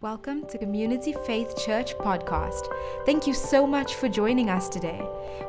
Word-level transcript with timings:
Welcome 0.00 0.46
to 0.46 0.58
Community 0.58 1.12
Faith 1.26 1.56
Church 1.58 1.98
podcast. 1.98 2.72
Thank 3.04 3.26
you 3.26 3.34
so 3.34 3.66
much 3.66 3.96
for 3.96 4.08
joining 4.08 4.48
us 4.48 4.68
today. 4.68 5.04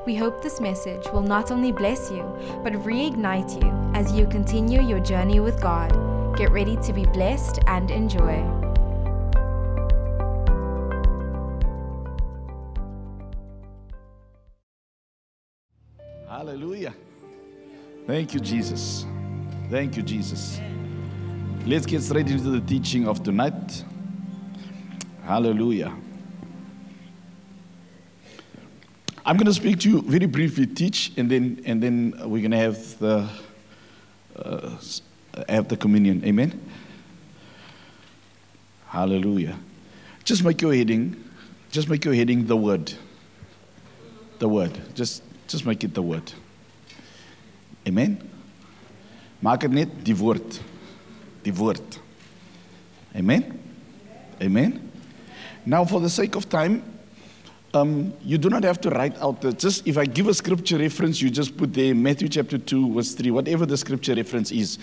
We 0.07 0.15
hope 0.15 0.41
this 0.41 0.59
message 0.59 1.05
will 1.13 1.21
not 1.21 1.51
only 1.51 1.71
bless 1.71 2.09
you, 2.09 2.23
but 2.63 2.73
reignite 2.73 3.63
you 3.63 3.69
as 3.93 4.11
you 4.11 4.25
continue 4.25 4.81
your 4.81 5.01
journey 5.01 5.39
with 5.39 5.61
God. 5.61 5.91
Get 6.35 6.49
ready 6.49 6.77
to 6.77 6.93
be 6.93 7.05
blessed 7.05 7.59
and 7.67 7.91
enjoy. 7.91 8.43
Hallelujah. 16.27 16.95
Thank 18.07 18.33
you, 18.33 18.39
Jesus. 18.39 19.05
Thank 19.69 19.95
you, 19.95 20.01
Jesus. 20.01 20.59
Let's 21.67 21.85
get 21.85 22.01
straight 22.01 22.31
into 22.31 22.49
the 22.49 22.61
teaching 22.61 23.07
of 23.07 23.21
tonight. 23.21 23.83
Hallelujah. 25.29 25.93
I'm 29.23 29.37
going 29.37 29.45
to 29.45 29.53
speak 29.53 29.77
to 29.81 29.89
you 29.89 30.01
very 30.01 30.25
briefly, 30.25 30.65
teach, 30.65 31.11
and 31.17 31.29
then 31.29 31.61
and 31.65 31.83
then 31.83 32.15
we're 32.25 32.41
going 32.41 32.49
to 32.49 32.57
have 32.57 32.97
the 32.97 33.29
uh, 34.35 34.71
have 35.47 35.67
the 35.67 35.77
communion. 35.77 36.25
Amen. 36.25 36.59
Hallelujah. 38.87 39.59
Just 40.23 40.43
make 40.43 40.63
your 40.63 40.73
heading. 40.73 41.23
Just 41.69 41.89
make 41.89 42.03
your 42.05 42.15
heading 42.15 42.47
the 42.47 42.57
word. 42.57 42.91
The 44.39 44.49
word. 44.49 44.81
Just 44.95 45.21
just 45.47 45.63
make 45.63 45.83
it 45.83 45.93
the 45.93 46.01
word. 46.01 46.33
Amen. 47.87 48.17
Maak 49.43 49.61
dit 49.61 49.77
net 49.77 50.03
die 50.03 50.17
woord. 50.17 50.59
Die 51.45 51.53
woord. 51.53 51.99
Amen. 53.15 53.59
Amen. 54.41 54.88
Now, 55.65 55.85
for 55.85 55.99
the 55.99 56.09
sake 56.09 56.35
of 56.35 56.49
time, 56.49 56.83
um, 57.73 58.13
you 58.23 58.37
do 58.37 58.49
not 58.49 58.63
have 58.63 58.81
to 58.81 58.89
write 58.89 59.17
out 59.19 59.41
the, 59.41 59.53
just 59.53 59.87
if 59.87 59.97
I 59.97 60.05
give 60.05 60.27
a 60.27 60.33
scripture 60.33 60.77
reference, 60.77 61.21
you 61.21 61.29
just 61.29 61.55
put 61.55 61.73
there 61.73 61.93
Matthew 61.93 62.27
chapter 62.27 62.57
2, 62.57 62.93
verse 62.93 63.13
3, 63.13 63.31
whatever 63.31 63.65
the 63.65 63.77
scripture 63.77 64.15
reference 64.15 64.51
is, 64.51 64.79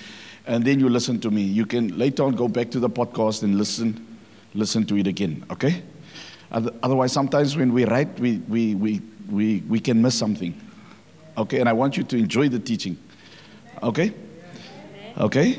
and 0.46 0.64
then 0.64 0.78
you 0.78 0.88
listen 0.88 1.18
to 1.20 1.30
me. 1.30 1.42
You 1.42 1.66
can 1.66 1.98
later 1.98 2.22
on 2.22 2.36
go 2.36 2.46
back 2.46 2.70
to 2.70 2.80
the 2.80 2.88
podcast 2.88 3.42
and 3.42 3.58
listen, 3.58 4.18
listen 4.54 4.86
to 4.86 4.96
it 4.96 5.06
again, 5.06 5.44
okay? 5.50 5.82
Otherwise, 6.52 7.12
sometimes 7.12 7.56
when 7.56 7.72
we 7.72 7.84
write, 7.84 8.20
we, 8.20 8.38
we, 8.48 8.76
we, 8.76 9.02
we, 9.28 9.62
we 9.68 9.80
can 9.80 10.00
miss 10.00 10.14
something, 10.14 10.58
okay? 11.36 11.58
And 11.58 11.68
I 11.68 11.72
want 11.72 11.96
you 11.96 12.04
to 12.04 12.16
enjoy 12.16 12.48
the 12.48 12.60
teaching, 12.60 12.96
okay? 13.82 14.12
Okay? 15.18 15.58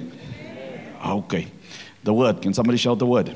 Okay. 1.05 1.47
The 2.03 2.13
word, 2.13 2.41
can 2.41 2.53
somebody 2.53 2.77
shout 2.77 2.99
the 2.99 3.05
word? 3.05 3.35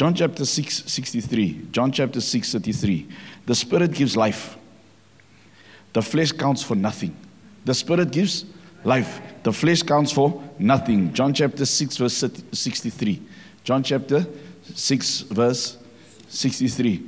John 0.00 0.14
chapter 0.14 0.46
6, 0.46 0.84
63. 0.86 1.66
John 1.72 1.92
chapter 1.92 2.22
6, 2.22 2.52
33. 2.52 3.06
The 3.44 3.54
Spirit 3.54 3.92
gives 3.92 4.16
life. 4.16 4.56
The 5.92 6.00
flesh 6.00 6.32
counts 6.32 6.62
for 6.62 6.74
nothing. 6.74 7.14
The 7.66 7.74
Spirit 7.74 8.10
gives 8.10 8.46
life. 8.82 9.20
The 9.42 9.52
flesh 9.52 9.82
counts 9.82 10.10
for 10.10 10.42
nothing. 10.58 11.12
John 11.12 11.34
chapter 11.34 11.66
6, 11.66 11.98
verse 11.98 12.24
63. 12.50 13.20
John 13.62 13.82
chapter 13.82 14.26
6, 14.74 15.20
verse 15.20 15.76
63. 16.30 17.06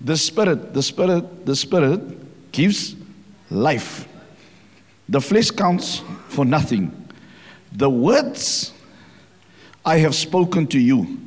The 0.00 0.16
Spirit, 0.16 0.72
the 0.72 0.82
Spirit, 0.84 1.44
the 1.44 1.56
Spirit 1.56 2.52
gives 2.52 2.94
life. 3.50 4.06
The 5.08 5.20
flesh 5.20 5.50
counts 5.50 6.02
for 6.28 6.44
nothing. 6.44 7.08
The 7.72 7.90
words 7.90 8.72
I 9.84 9.96
have 9.96 10.14
spoken 10.14 10.68
to 10.68 10.78
you 10.78 11.24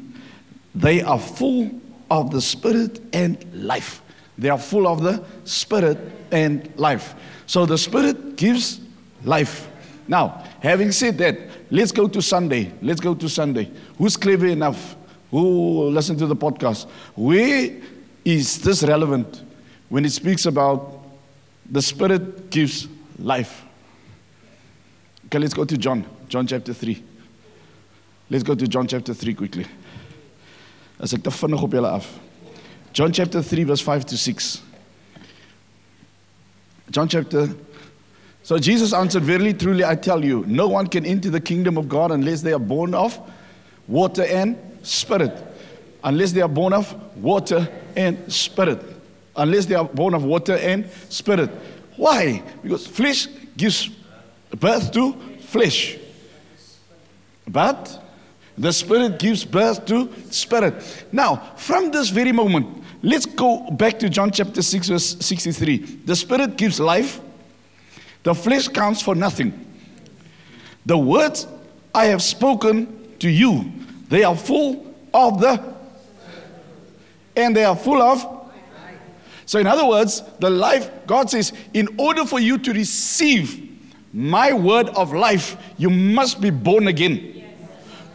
they 0.74 1.02
are 1.02 1.20
full 1.20 1.72
of 2.10 2.32
the 2.32 2.42
Spirit 2.42 3.00
and 3.14 3.44
life. 3.54 4.02
They 4.38 4.50
are 4.50 4.58
full 4.58 4.88
of 4.88 5.02
the 5.02 5.24
Spirit 5.46 5.98
and 6.32 6.72
life. 6.78 7.16
So 7.46 7.66
the 7.66 7.78
Spirit 7.78 8.36
gives 8.36 8.80
life. 9.24 9.70
Now, 10.08 10.44
having 10.62 10.92
said 10.92 11.18
that, 11.20 11.38
let's 11.70 11.92
go 11.92 12.08
to 12.08 12.22
Sunday. 12.22 12.72
Let's 12.82 13.00
go 13.00 13.14
to 13.16 13.30
Sunday. 13.30 13.70
Who's 13.98 14.18
clever 14.18 14.48
enough? 14.48 14.96
Who 15.30 15.90
listen 15.90 16.18
to 16.18 16.28
the 16.28 16.36
podcast? 16.36 16.88
Where 17.16 17.72
is 18.26 18.62
this 18.62 18.84
relevant 18.84 19.42
when 19.90 20.06
it 20.06 20.12
speaks 20.12 20.46
about 20.46 21.02
the 21.70 21.82
Spirit 21.82 22.50
gives 22.50 22.88
life? 23.18 23.64
Okay, 25.28 25.40
let's 25.40 25.54
go 25.54 25.64
to 25.64 25.78
John, 25.78 26.06
John 26.28 26.46
chapter 26.46 26.74
3. 26.74 27.02
Let's 28.30 28.44
go 28.44 28.56
to 28.56 28.68
John 28.68 28.88
chapter 28.88 29.14
3 29.14 29.34
quickly. 29.34 29.66
As 31.02 31.14
ek 31.14 31.24
te 31.26 31.34
vinnig 31.34 31.64
op 31.64 31.74
julle 31.74 31.90
af. 31.90 32.08
John 32.94 33.14
chapter 33.14 33.42
3 33.42 33.68
verse 33.68 33.84
5 33.84 34.06
to 34.06 34.18
6. 34.18 34.62
John 36.92 37.08
chapter 37.10 37.50
So 38.44 38.58
Jesus 38.58 38.92
answered, 38.92 39.24
Verily, 39.24 39.54
truly, 39.54 39.86
I 39.86 39.96
tell 39.96 40.26
you, 40.26 40.44
no 40.48 40.68
one 40.68 40.88
can 40.88 41.06
enter 41.06 41.30
the 41.30 41.40
kingdom 41.40 41.78
of 41.78 41.88
God 41.88 42.12
unless 42.12 42.42
they 42.42 42.54
are 42.54 42.60
born 42.60 42.94
of 42.94 43.20
water 43.88 44.24
and 44.24 44.58
spirit. 44.82 45.32
Unless 46.04 46.32
they 46.32 46.42
are 46.42 46.50
born 46.50 46.74
of 46.74 46.94
water 47.16 47.70
and 47.96 48.32
spirit. 48.34 48.82
Unless 49.36 49.68
they 49.68 49.76
are 49.76 49.86
born 49.86 50.16
of 50.16 50.24
water 50.24 50.56
and 50.58 50.90
spirit. 51.10 51.52
Why? 51.96 52.42
Because 52.64 52.88
flesh 52.88 53.28
gives 53.56 53.90
birth 54.50 54.92
to 54.94 55.14
flesh. 55.42 55.98
But 57.48 58.01
the 58.62 58.72
Spirit 58.72 59.18
gives 59.18 59.44
birth 59.44 59.86
to 59.88 60.08
Spirit. 60.30 61.06
Now, 61.12 61.38
from 61.56 61.90
this 61.90 62.10
very 62.10 62.32
moment, 62.32 62.84
let's 63.02 63.26
go 63.26 63.72
back 63.72 63.98
to 64.00 64.10
John 64.10 64.30
chapter 64.30 64.62
6, 64.62 64.90
verse 64.90 65.18
63. 65.20 65.78
The 66.06 66.16
Spirit 66.16 66.58
gives 66.58 66.80
life, 66.80 67.20
the 68.22 68.36
flesh 68.36 68.68
counts 68.68 69.02
for 69.02 69.16
nothing. 69.16 69.66
The 70.86 70.96
words 70.96 71.48
I 71.94 72.06
have 72.06 72.22
spoken 72.22 73.18
to 73.18 73.30
you, 73.30 73.72
they 74.10 74.24
are 74.24 74.36
full 74.36 74.94
of 75.12 75.42
the, 75.42 75.74
and 77.36 77.56
they 77.56 77.64
are 77.64 77.76
full 77.76 78.00
of. 78.00 78.52
So, 79.48 79.58
in 79.58 79.66
other 79.66 79.88
words, 79.88 80.22
the 80.40 80.52
life, 80.52 80.90
God 81.08 81.32
says, 81.32 81.52
in 81.74 81.88
order 81.98 82.26
for 82.26 82.40
you 82.40 82.60
to 82.60 82.74
receive 82.74 83.70
my 84.14 84.54
word 84.54 84.90
of 84.90 85.14
life, 85.14 85.58
you 85.80 85.90
must 85.90 86.40
be 86.40 86.52
born 86.52 86.88
again. 86.88 87.41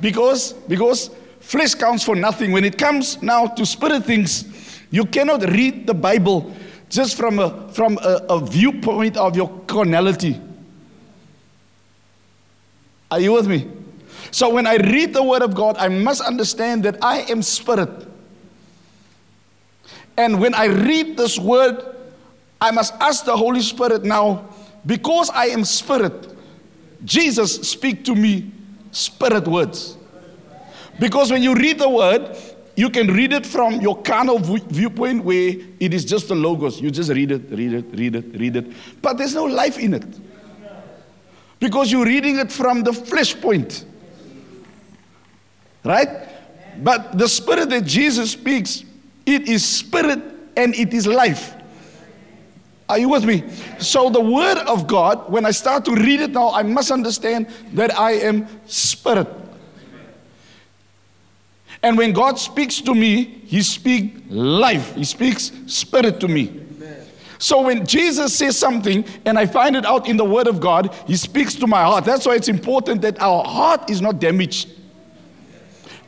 Because, 0.06 0.52
because 0.52 1.10
flesh 1.40 1.74
counts 1.74 2.04
for 2.04 2.14
nothing. 2.14 2.52
When 2.52 2.64
it 2.64 2.78
comes 2.78 3.20
now 3.20 3.48
to 3.48 3.66
spirit 3.66 4.04
things, 4.04 4.44
you 4.88 5.04
cannot 5.04 5.42
read 5.50 5.84
the 5.84 5.94
Bible 5.94 6.54
just 6.88 7.16
from 7.16 7.40
a, 7.40 7.68
from 7.72 7.98
a, 8.00 8.24
a 8.28 8.38
viewpoint 8.38 9.16
of 9.16 9.34
your 9.34 9.50
carnality. 9.66 10.40
Are 13.10 13.18
you 13.18 13.32
with 13.32 13.48
me? 13.48 13.68
So 14.30 14.48
when 14.50 14.64
I 14.68 14.76
read 14.76 15.12
the 15.12 15.24
Word 15.24 15.42
of 15.42 15.56
God, 15.56 15.76
I 15.76 15.88
must 15.88 16.22
understand 16.22 16.84
that 16.84 17.02
I 17.02 17.22
am 17.22 17.42
spirit. 17.42 17.90
And 20.16 20.40
when 20.40 20.54
I 20.54 20.66
read 20.66 21.16
this 21.16 21.36
Word, 21.36 21.84
I 22.60 22.70
must 22.70 22.94
ask 23.00 23.24
the 23.24 23.36
Holy 23.36 23.60
Spirit 23.60 24.04
now, 24.04 24.50
because 24.86 25.30
I 25.30 25.46
am 25.46 25.64
spirit, 25.64 26.32
Jesus, 27.04 27.68
speak 27.68 28.04
to 28.04 28.14
me 28.14 28.52
spirit 28.92 29.48
words. 29.48 29.95
Because 30.98 31.30
when 31.30 31.42
you 31.42 31.54
read 31.54 31.78
the 31.78 31.88
word, 31.88 32.36
you 32.76 32.90
can 32.90 33.08
read 33.08 33.32
it 33.32 33.46
from 33.46 33.80
your 33.80 34.00
carnal 34.02 34.38
viewpoint 34.38 35.24
where 35.24 35.54
it 35.80 35.94
is 35.94 36.04
just 36.04 36.28
the 36.28 36.34
logos. 36.34 36.80
You 36.80 36.90
just 36.90 37.10
read 37.10 37.32
it, 37.32 37.50
read 37.50 37.72
it, 37.72 37.84
read 37.92 38.16
it, 38.16 38.38
read 38.38 38.56
it. 38.56 38.66
But 39.00 39.16
there's 39.16 39.34
no 39.34 39.44
life 39.44 39.78
in 39.78 39.94
it. 39.94 40.06
Because 41.58 41.90
you're 41.90 42.04
reading 42.04 42.38
it 42.38 42.52
from 42.52 42.82
the 42.82 42.92
flesh 42.92 43.38
point. 43.40 43.86
Right? 45.82 46.28
But 46.82 47.16
the 47.16 47.28
spirit 47.28 47.70
that 47.70 47.84
Jesus 47.84 48.32
speaks, 48.32 48.84
it 49.24 49.48
is 49.48 49.64
spirit 49.64 50.20
and 50.56 50.74
it 50.74 50.92
is 50.92 51.06
life. 51.06 51.54
Are 52.88 52.98
you 52.98 53.08
with 53.08 53.24
me? 53.24 53.42
So, 53.78 54.10
the 54.10 54.20
word 54.20 54.58
of 54.58 54.86
God, 54.86 55.30
when 55.30 55.44
I 55.44 55.50
start 55.50 55.84
to 55.86 55.94
read 55.94 56.20
it 56.20 56.30
now, 56.30 56.52
I 56.52 56.62
must 56.62 56.90
understand 56.90 57.48
that 57.72 57.98
I 57.98 58.12
am 58.12 58.46
spirit. 58.66 59.26
And 61.82 61.96
when 61.96 62.12
God 62.12 62.38
speaks 62.38 62.80
to 62.82 62.94
me, 62.94 63.24
He 63.46 63.62
speaks 63.62 64.20
life, 64.28 64.94
He 64.94 65.04
speaks 65.04 65.52
spirit 65.66 66.20
to 66.20 66.28
me. 66.28 66.62
So 67.38 67.62
when 67.66 67.84
Jesus 67.84 68.34
says 68.34 68.58
something 68.58 69.04
and 69.26 69.38
I 69.38 69.44
find 69.44 69.76
it 69.76 69.84
out 69.84 70.08
in 70.08 70.16
the 70.16 70.24
Word 70.24 70.46
of 70.46 70.58
God, 70.58 70.94
He 71.06 71.16
speaks 71.16 71.54
to 71.56 71.66
my 71.66 71.82
heart. 71.82 72.04
That's 72.04 72.26
why 72.26 72.34
it's 72.34 72.48
important 72.48 73.02
that 73.02 73.20
our 73.20 73.44
heart 73.44 73.90
is 73.90 74.00
not 74.00 74.18
damaged. 74.20 74.70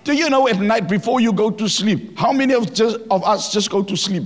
Do 0.05 0.15
you 0.15 0.31
know 0.31 0.49
at 0.49 0.59
night 0.59 0.89
before 0.89 1.21
you 1.21 1.35
go 1.35 1.51
to 1.51 1.69
sleep, 1.69 2.19
how 2.19 2.33
many 2.33 2.55
of, 2.55 2.73
just, 2.73 2.97
of 3.11 3.23
us 3.25 3.53
just 3.53 3.71
go 3.71 3.83
to 3.83 3.97
sleep? 3.97 4.25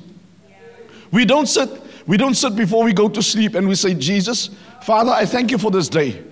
We 1.10 1.24
don't 1.24 1.46
sit 1.46 1.68
we 2.06 2.16
don't 2.16 2.34
sit 2.34 2.56
before 2.56 2.84
we 2.84 2.92
go 2.92 3.08
to 3.08 3.22
sleep 3.22 3.54
and 3.54 3.68
we 3.68 3.74
say, 3.74 3.94
Jesus, 3.94 4.50
Father, 4.82 5.12
I 5.12 5.24
thank 5.24 5.50
you 5.50 5.58
for 5.58 5.70
this 5.70 5.88
day. 5.88 6.22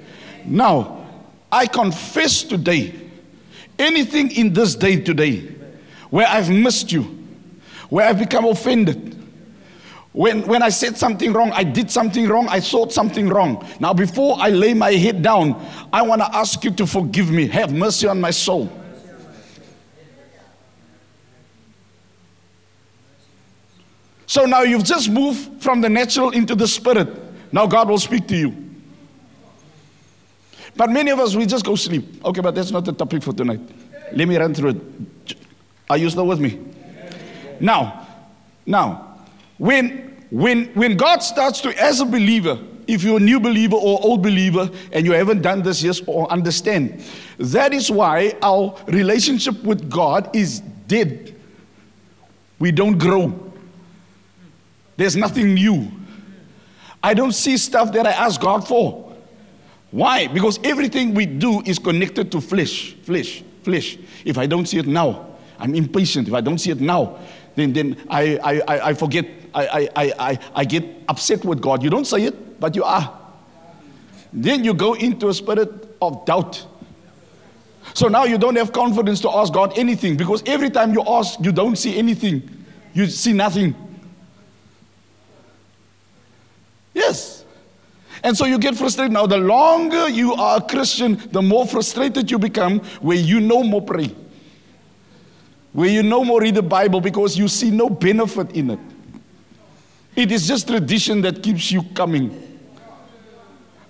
Now, 0.44 1.06
I 1.50 1.66
confess 1.66 2.42
today, 2.42 3.09
anything 3.80 4.30
in 4.30 4.52
this 4.52 4.74
day 4.74 5.00
today 5.00 5.40
where 6.10 6.26
I've 6.26 6.50
missed 6.50 6.92
you, 6.92 7.02
where 7.88 8.08
I've 8.08 8.18
become 8.18 8.44
offended. 8.44 9.16
When, 10.12 10.46
when 10.46 10.62
I 10.62 10.70
said 10.70 10.96
something 10.96 11.32
wrong, 11.32 11.52
I 11.52 11.62
did 11.62 11.90
something 11.90 12.28
wrong, 12.28 12.48
I 12.48 12.60
thought 12.60 12.92
something 12.92 13.28
wrong. 13.28 13.66
Now, 13.78 13.94
before 13.94 14.36
I 14.38 14.50
lay 14.50 14.74
my 14.74 14.92
head 14.92 15.22
down, 15.22 15.64
I 15.92 16.02
want 16.02 16.20
to 16.20 16.34
ask 16.34 16.62
you 16.64 16.72
to 16.72 16.86
forgive 16.86 17.30
me. 17.30 17.46
Have 17.48 17.72
mercy 17.72 18.08
on 18.08 18.20
my 18.20 18.32
soul. 18.32 18.70
So 24.26 24.44
now 24.44 24.62
you've 24.62 24.84
just 24.84 25.10
moved 25.10 25.62
from 25.62 25.80
the 25.80 25.88
natural 25.88 26.30
into 26.30 26.54
the 26.54 26.68
spirit. 26.68 27.08
Now 27.52 27.66
God 27.66 27.88
will 27.88 27.98
speak 27.98 28.28
to 28.28 28.36
you. 28.36 28.69
But 30.80 30.88
many 30.88 31.10
of 31.10 31.20
us, 31.20 31.36
we 31.36 31.44
just 31.44 31.62
go 31.62 31.74
sleep. 31.76 32.24
Okay, 32.24 32.40
but 32.40 32.54
that's 32.54 32.70
not 32.70 32.86
the 32.86 32.92
topic 32.94 33.22
for 33.22 33.34
tonight. 33.34 33.60
Let 34.14 34.26
me 34.26 34.38
run 34.38 34.54
through 34.54 34.70
it. 34.70 35.36
Are 35.90 35.98
you 35.98 36.08
still 36.08 36.26
with 36.26 36.40
me? 36.40 36.58
Now, 37.60 38.08
now, 38.64 39.18
when 39.58 40.24
when 40.30 40.68
when 40.68 40.96
God 40.96 41.18
starts 41.18 41.60
to, 41.60 41.78
as 41.78 42.00
a 42.00 42.06
believer, 42.06 42.58
if 42.86 43.02
you're 43.02 43.18
a 43.18 43.20
new 43.20 43.38
believer 43.38 43.76
or 43.76 44.00
old 44.02 44.22
believer 44.22 44.70
and 44.90 45.04
you 45.04 45.12
haven't 45.12 45.42
done 45.42 45.60
this 45.60 45.82
yet 45.82 46.00
or 46.06 46.32
understand, 46.32 47.04
that 47.36 47.74
is 47.74 47.90
why 47.90 48.32
our 48.40 48.74
relationship 48.86 49.62
with 49.62 49.90
God 49.90 50.34
is 50.34 50.60
dead. 50.60 51.38
We 52.58 52.72
don't 52.72 52.96
grow. 52.96 53.52
There's 54.96 55.14
nothing 55.14 55.52
new. 55.52 55.92
I 57.02 57.12
don't 57.12 57.32
see 57.32 57.58
stuff 57.58 57.92
that 57.92 58.06
I 58.06 58.12
ask 58.12 58.40
God 58.40 58.66
for. 58.66 59.09
Why? 59.90 60.28
Because 60.28 60.60
everything 60.62 61.14
we 61.14 61.26
do 61.26 61.62
is 61.62 61.78
connected 61.78 62.30
to 62.32 62.40
flesh, 62.40 62.94
flesh, 63.02 63.42
flesh. 63.62 63.98
If 64.24 64.38
I 64.38 64.46
don't 64.46 64.66
see 64.66 64.78
it 64.78 64.86
now, 64.86 65.26
I'm 65.58 65.74
impatient. 65.74 66.28
If 66.28 66.34
I 66.34 66.40
don't 66.40 66.58
see 66.58 66.70
it 66.70 66.80
now, 66.80 67.18
then, 67.56 67.72
then 67.72 67.96
I, 68.08 68.36
I, 68.36 68.88
I 68.90 68.94
forget, 68.94 69.26
I, 69.52 69.88
I, 69.96 70.12
I, 70.18 70.38
I 70.54 70.64
get 70.64 70.84
upset 71.08 71.44
with 71.44 71.60
God. 71.60 71.82
You 71.82 71.90
don't 71.90 72.06
say 72.06 72.24
it, 72.24 72.60
but 72.60 72.76
you 72.76 72.84
are. 72.84 73.18
Then 74.32 74.64
you 74.64 74.74
go 74.74 74.94
into 74.94 75.28
a 75.28 75.34
spirit 75.34 75.96
of 76.00 76.24
doubt. 76.24 76.66
So 77.94 78.06
now 78.06 78.24
you 78.24 78.38
don't 78.38 78.56
have 78.56 78.72
confidence 78.72 79.20
to 79.22 79.30
ask 79.30 79.52
God 79.52 79.76
anything 79.76 80.16
because 80.16 80.42
every 80.46 80.70
time 80.70 80.92
you 80.92 81.02
ask, 81.06 81.40
you 81.40 81.50
don't 81.50 81.76
see 81.76 81.98
anything. 81.98 82.48
You 82.92 83.06
see 83.06 83.32
nothing. 83.32 83.74
Yes. 86.94 87.39
And 88.22 88.36
so 88.36 88.44
you 88.44 88.58
get 88.58 88.76
frustrated. 88.76 89.12
Now, 89.12 89.26
the 89.26 89.38
longer 89.38 90.08
you 90.08 90.34
are 90.34 90.58
a 90.58 90.60
Christian, 90.60 91.20
the 91.30 91.40
more 91.40 91.66
frustrated 91.66 92.30
you 92.30 92.38
become, 92.38 92.80
where 93.00 93.16
you 93.16 93.40
no 93.40 93.62
more 93.62 93.82
pray, 93.82 94.14
where 95.72 95.88
you 95.88 96.02
no 96.02 96.24
more 96.24 96.40
read 96.40 96.54
the 96.54 96.62
Bible 96.62 97.00
because 97.00 97.38
you 97.38 97.48
see 97.48 97.70
no 97.70 97.88
benefit 97.88 98.52
in 98.52 98.70
it. 98.70 98.78
It 100.14 100.32
is 100.32 100.46
just 100.46 100.68
tradition 100.68 101.22
that 101.22 101.42
keeps 101.42 101.72
you 101.72 101.82
coming. 101.94 102.46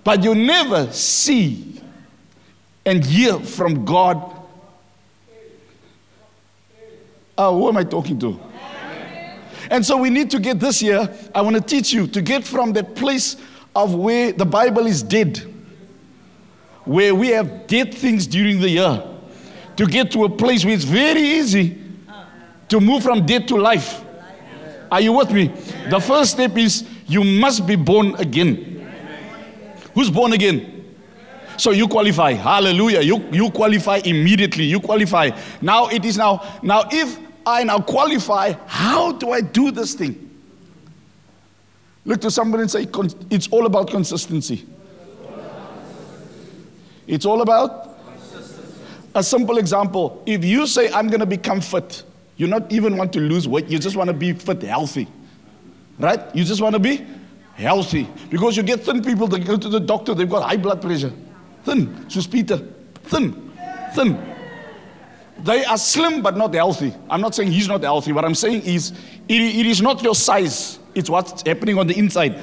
But 0.03 0.23
you 0.23 0.33
never 0.33 0.91
see 0.91 1.81
and 2.85 3.03
hear 3.03 3.39
from 3.39 3.85
God. 3.85 4.37
Uh, 7.37 7.51
who 7.51 7.67
am 7.69 7.77
I 7.77 7.83
talking 7.83 8.19
to? 8.19 8.39
And 9.69 9.85
so 9.85 9.97
we 9.97 10.09
need 10.09 10.29
to 10.31 10.39
get 10.39 10.59
this 10.59 10.81
year, 10.81 11.13
I 11.33 11.41
want 11.41 11.55
to 11.55 11.61
teach 11.61 11.93
you 11.93 12.07
to 12.07 12.21
get 12.21 12.43
from 12.43 12.73
that 12.73 12.95
place 12.95 13.37
of 13.75 13.95
where 13.95 14.31
the 14.31 14.45
Bible 14.45 14.85
is 14.85 15.01
dead, 15.03 15.37
where 16.85 17.13
we 17.15 17.29
have 17.29 17.67
dead 17.67 17.93
things 17.93 18.27
during 18.27 18.59
the 18.59 18.69
year, 18.69 19.03
to 19.77 19.85
get 19.85 20.11
to 20.11 20.25
a 20.25 20.29
place 20.29 20.65
where 20.65 20.73
it's 20.73 20.83
very 20.83 21.21
easy 21.21 21.77
to 22.69 22.79
move 22.79 23.03
from 23.03 23.25
dead 23.25 23.47
to 23.47 23.55
life. 23.55 24.03
Are 24.91 25.01
you 25.01 25.13
with 25.13 25.31
me? 25.31 25.47
The 25.89 25.99
first 25.99 26.31
step 26.31 26.57
is 26.57 26.87
you 27.07 27.23
must 27.23 27.65
be 27.65 27.75
born 27.75 28.15
again. 28.15 28.91
Who's 29.93 30.09
born 30.09 30.33
again? 30.33 30.95
So 31.57 31.71
you 31.71 31.87
qualify. 31.87 32.33
Hallelujah. 32.33 33.01
You, 33.01 33.23
you 33.31 33.51
qualify 33.51 34.01
immediately. 34.03 34.63
You 34.65 34.79
qualify. 34.79 35.31
Now 35.61 35.87
it 35.87 36.03
is 36.05 36.17
now. 36.17 36.59
Now, 36.63 36.83
if 36.91 37.19
I 37.45 37.63
now 37.63 37.79
qualify. 37.79 38.53
How 38.67 39.11
do 39.13 39.31
I 39.31 39.41
do 39.41 39.71
this 39.71 39.93
thing? 39.93 40.30
Look 42.05 42.21
to 42.21 42.31
somebody 42.31 42.61
and 42.61 42.71
say, 42.71 42.87
It's 43.29 43.47
all 43.49 43.65
about 43.65 43.89
consistency. 43.89 44.65
It's 47.07 47.25
all 47.25 47.41
about 47.41 47.97
a 49.13 49.23
simple 49.23 49.57
example. 49.57 50.23
If 50.25 50.45
you 50.45 50.65
say, 50.65 50.91
I'm 50.91 51.07
going 51.07 51.19
to 51.19 51.25
become 51.25 51.61
fit, 51.61 52.03
you 52.37 52.47
not 52.47 52.71
even 52.71 52.97
want 52.97 53.13
to 53.13 53.19
lose 53.19 53.47
weight, 53.47 53.67
you 53.67 53.79
just 53.79 53.95
want 53.95 54.07
to 54.07 54.13
be 54.13 54.33
fit, 54.33 54.61
healthy. 54.63 55.07
Right? 55.99 56.19
You 56.33 56.43
just 56.43 56.61
want 56.61 56.73
to 56.73 56.79
be 56.79 57.05
healthy. 57.55 58.07
Because 58.29 58.57
you 58.57 58.63
get 58.63 58.81
thin 58.81 59.03
people 59.03 59.27
that 59.27 59.45
go 59.45 59.57
to 59.57 59.69
the 59.69 59.79
doctor, 59.79 60.15
they've 60.15 60.29
got 60.29 60.47
high 60.47 60.57
blood 60.57 60.81
pressure. 60.81 61.11
Thin, 61.63 62.09
so 62.09 62.21
Peter. 62.29 62.57
Thin, 63.03 63.51
thin. 63.93 64.31
They 65.39 65.65
are 65.65 65.77
slim 65.77 66.21
but 66.21 66.37
not 66.37 66.53
healthy. 66.53 66.93
I'm 67.09 67.21
not 67.21 67.35
saying 67.35 67.51
he's 67.51 67.67
not 67.67 67.81
healthy. 67.81 68.11
What 68.11 68.25
I'm 68.25 68.35
saying 68.35 68.61
is, 68.61 68.91
it, 69.27 69.41
it 69.41 69.65
is 69.65 69.81
not 69.81 70.01
your 70.03 70.15
size, 70.15 70.79
it's 70.95 71.09
what's 71.09 71.41
happening 71.45 71.77
on 71.77 71.87
the 71.87 71.97
inside. 71.97 72.39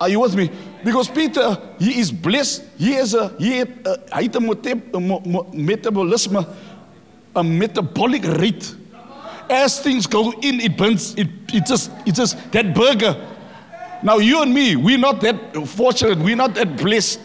Are 0.00 0.08
you 0.08 0.20
with 0.20 0.34
me? 0.34 0.50
Because 0.82 1.08
Peter, 1.08 1.58
he 1.78 2.00
is 2.00 2.10
blessed. 2.10 2.64
He 2.78 2.92
has 2.92 3.12
a, 3.14 3.28
he 3.38 3.60
uh, 3.60 3.96
had 4.10 4.34
a, 4.34 4.38
'n 4.38 5.46
metabolism, 5.52 6.46
a 7.36 7.44
metabolic 7.44 8.24
rate. 8.24 8.74
As 9.50 9.80
things 9.80 10.06
go 10.06 10.32
in, 10.40 10.60
it 10.60 10.76
burns. 10.76 11.14
It, 11.16 11.28
it 11.52 11.66
just, 11.66 11.90
it 12.06 12.14
just 12.14 12.52
that 12.52 12.74
burger. 12.74 13.14
Now 14.02 14.18
you 14.18 14.40
and 14.40 14.54
me, 14.54 14.76
we're 14.76 14.96
not 14.96 15.20
that 15.20 15.54
fortunate. 15.66 16.18
We're 16.18 16.36
not 16.36 16.54
that 16.54 16.78
blessed. 16.78 17.20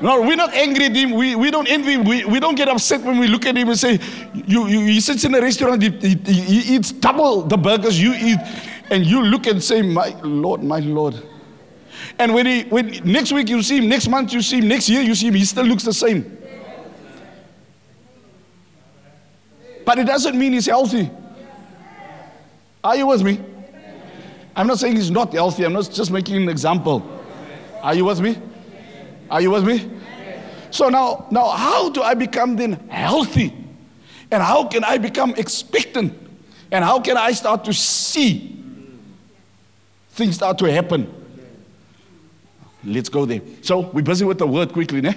No, 0.00 0.22
we're 0.22 0.34
not 0.34 0.52
angry 0.52 0.86
at 0.86 0.96
him. 0.96 1.12
We, 1.12 1.36
we 1.36 1.52
don't 1.52 1.68
envy 1.70 1.92
him. 1.92 2.04
We, 2.04 2.24
we 2.24 2.40
don't 2.40 2.56
get 2.56 2.68
upset 2.68 3.02
when 3.02 3.20
we 3.20 3.28
look 3.28 3.46
at 3.46 3.56
him 3.56 3.68
and 3.68 3.78
say, 3.78 4.00
you, 4.34 4.66
you, 4.66 4.80
he 4.80 5.00
sits 5.00 5.24
in 5.24 5.32
a 5.32 5.40
restaurant, 5.40 5.80
he, 5.80 5.90
he, 5.90 6.16
he 6.16 6.74
eats 6.74 6.90
double 6.90 7.42
the 7.42 7.56
burgers 7.56 8.00
you 8.00 8.12
eat. 8.12 8.38
And 8.92 9.06
you 9.06 9.22
look 9.22 9.46
and 9.46 9.64
say, 9.64 9.80
my 9.80 10.14
Lord, 10.22 10.62
my 10.62 10.80
Lord. 10.80 11.14
And 12.18 12.34
when 12.34 12.44
he, 12.44 12.64
when 12.64 12.90
next 13.04 13.32
week 13.32 13.48
you 13.48 13.62
see 13.62 13.78
him, 13.78 13.88
next 13.88 14.06
month 14.06 14.34
you 14.34 14.42
see 14.42 14.58
him, 14.58 14.68
next 14.68 14.86
year 14.90 15.00
you 15.00 15.14
see 15.14 15.28
him, 15.28 15.34
he 15.34 15.46
still 15.46 15.64
looks 15.64 15.82
the 15.82 15.94
same. 15.94 16.36
But 19.86 19.98
it 19.98 20.04
doesn't 20.04 20.38
mean 20.38 20.52
he's 20.52 20.66
healthy. 20.66 21.08
Are 22.84 22.94
you 22.94 23.06
with 23.06 23.22
me? 23.22 23.40
I'm 24.54 24.66
not 24.66 24.78
saying 24.78 24.96
he's 24.96 25.10
not 25.10 25.32
healthy. 25.32 25.64
I'm 25.64 25.72
not 25.72 25.90
just 25.90 26.10
making 26.10 26.36
an 26.36 26.50
example. 26.50 27.02
Are 27.82 27.94
you 27.94 28.04
with 28.04 28.20
me? 28.20 28.36
Are 29.30 29.40
you 29.40 29.52
with 29.52 29.64
me? 29.64 29.90
So 30.70 30.90
now, 30.90 31.28
now 31.30 31.48
how 31.48 31.88
do 31.88 32.02
I 32.02 32.12
become 32.12 32.56
then 32.56 32.72
healthy? 32.90 33.54
And 34.30 34.42
how 34.42 34.66
can 34.68 34.84
I 34.84 34.98
become 34.98 35.30
expectant? 35.36 36.12
And 36.70 36.84
how 36.84 37.00
can 37.00 37.16
I 37.16 37.32
start 37.32 37.64
to 37.64 37.72
see 37.72 38.61
things 40.22 40.36
start 40.36 40.58
to 40.58 40.72
happen? 40.72 41.12
Let's 42.84 43.08
go 43.08 43.24
there. 43.26 43.40
So 43.62 43.80
we're 43.80 44.02
busy 44.02 44.24
with 44.24 44.38
the 44.38 44.46
word 44.46 44.72
quickly, 44.72 45.00
ne? 45.00 45.14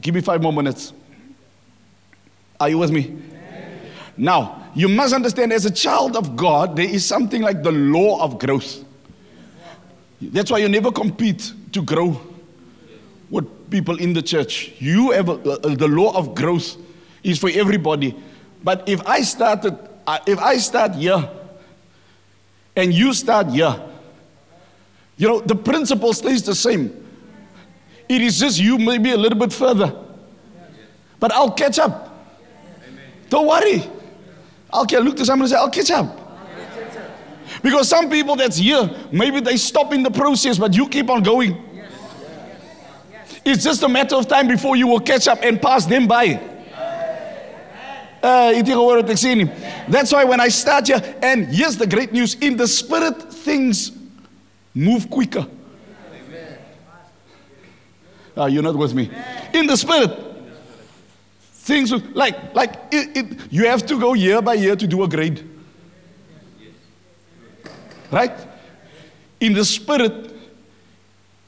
Give 0.00 0.14
me 0.14 0.20
five 0.20 0.40
more 0.40 0.52
minutes. 0.52 0.92
Are 2.60 2.68
you 2.68 2.78
with 2.78 2.90
me? 2.90 3.16
Now, 4.16 4.70
you 4.74 4.88
must 4.88 5.14
understand 5.14 5.52
as 5.52 5.64
a 5.64 5.70
child 5.70 6.16
of 6.16 6.36
God, 6.36 6.76
there 6.76 6.88
is 6.88 7.04
something 7.04 7.42
like 7.42 7.62
the 7.62 7.72
law 7.72 8.22
of 8.22 8.38
growth. 8.38 8.84
That's 10.20 10.50
why 10.50 10.58
you 10.58 10.68
never 10.68 10.90
compete 10.90 11.52
to 11.72 11.82
grow 11.82 12.20
with 13.30 13.70
people 13.70 13.98
in 13.98 14.12
the 14.12 14.22
church. 14.22 14.72
You 14.78 15.12
have 15.12 15.28
a, 15.28 15.32
uh, 15.32 15.74
the 15.74 15.86
law 15.88 16.16
of 16.16 16.34
growth 16.34 16.76
is 17.22 17.38
for 17.38 17.50
everybody. 17.50 18.16
But 18.64 18.88
if 18.88 19.04
I 19.06 19.22
started, 19.22 19.78
uh, 20.06 20.18
if 20.26 20.38
I 20.40 20.58
start 20.58 20.94
here 20.96 21.28
and 22.78 22.94
you 22.94 23.12
start 23.12 23.48
here, 23.48 23.74
you 25.16 25.26
know, 25.26 25.40
the 25.40 25.56
principle 25.56 26.12
stays 26.12 26.44
the 26.44 26.54
same. 26.54 27.06
It 28.08 28.22
is 28.22 28.38
just 28.38 28.60
you 28.60 28.78
maybe 28.78 29.10
a 29.10 29.16
little 29.16 29.36
bit 29.36 29.52
further. 29.52 29.92
But 31.18 31.32
I'll 31.32 31.50
catch 31.50 31.80
up. 31.80 32.14
Don't 33.28 33.48
worry. 33.48 33.82
I'll 34.72 34.84
look 35.02 35.16
to 35.16 35.24
someone 35.24 35.46
and 35.46 35.50
say, 35.50 35.56
I'll 35.56 35.70
catch 35.70 35.90
up. 35.90 36.16
Because 37.62 37.88
some 37.88 38.08
people 38.08 38.36
that's 38.36 38.58
here, 38.58 38.88
maybe 39.10 39.40
they 39.40 39.56
stop 39.56 39.92
in 39.92 40.04
the 40.04 40.10
process, 40.12 40.56
but 40.56 40.72
you 40.72 40.88
keep 40.88 41.10
on 41.10 41.24
going. 41.24 41.60
It's 43.44 43.64
just 43.64 43.82
a 43.82 43.88
matter 43.88 44.14
of 44.14 44.28
time 44.28 44.46
before 44.46 44.76
you 44.76 44.86
will 44.86 45.00
catch 45.00 45.26
up 45.26 45.40
and 45.42 45.60
pass 45.60 45.84
them 45.84 46.06
by. 46.06 46.40
Uh, 48.22 48.52
That's 49.88 50.12
why 50.12 50.24
when 50.24 50.40
I 50.40 50.48
start 50.48 50.86
here, 50.88 51.00
and 51.22 51.46
here's 51.46 51.76
the 51.76 51.86
great 51.86 52.12
news 52.12 52.34
in 52.34 52.56
the 52.56 52.66
spirit, 52.66 53.32
things 53.32 53.92
move 54.74 55.08
quicker. 55.08 55.46
Uh, 58.36 58.46
you're 58.46 58.62
not 58.62 58.76
with 58.76 58.94
me. 58.94 59.10
In 59.52 59.66
the 59.66 59.76
spirit, 59.76 60.28
Things 61.68 61.92
like 62.14 62.54
like 62.54 62.72
it, 62.90 63.14
it, 63.14 63.26
you 63.52 63.66
have 63.66 63.84
to 63.84 64.00
go 64.00 64.14
year 64.14 64.40
by 64.40 64.54
year 64.54 64.74
to 64.74 64.86
do 64.86 65.02
a 65.02 65.08
grade. 65.08 65.44
Right? 68.10 68.32
In 69.38 69.52
the 69.52 69.66
spirit, 69.66 70.32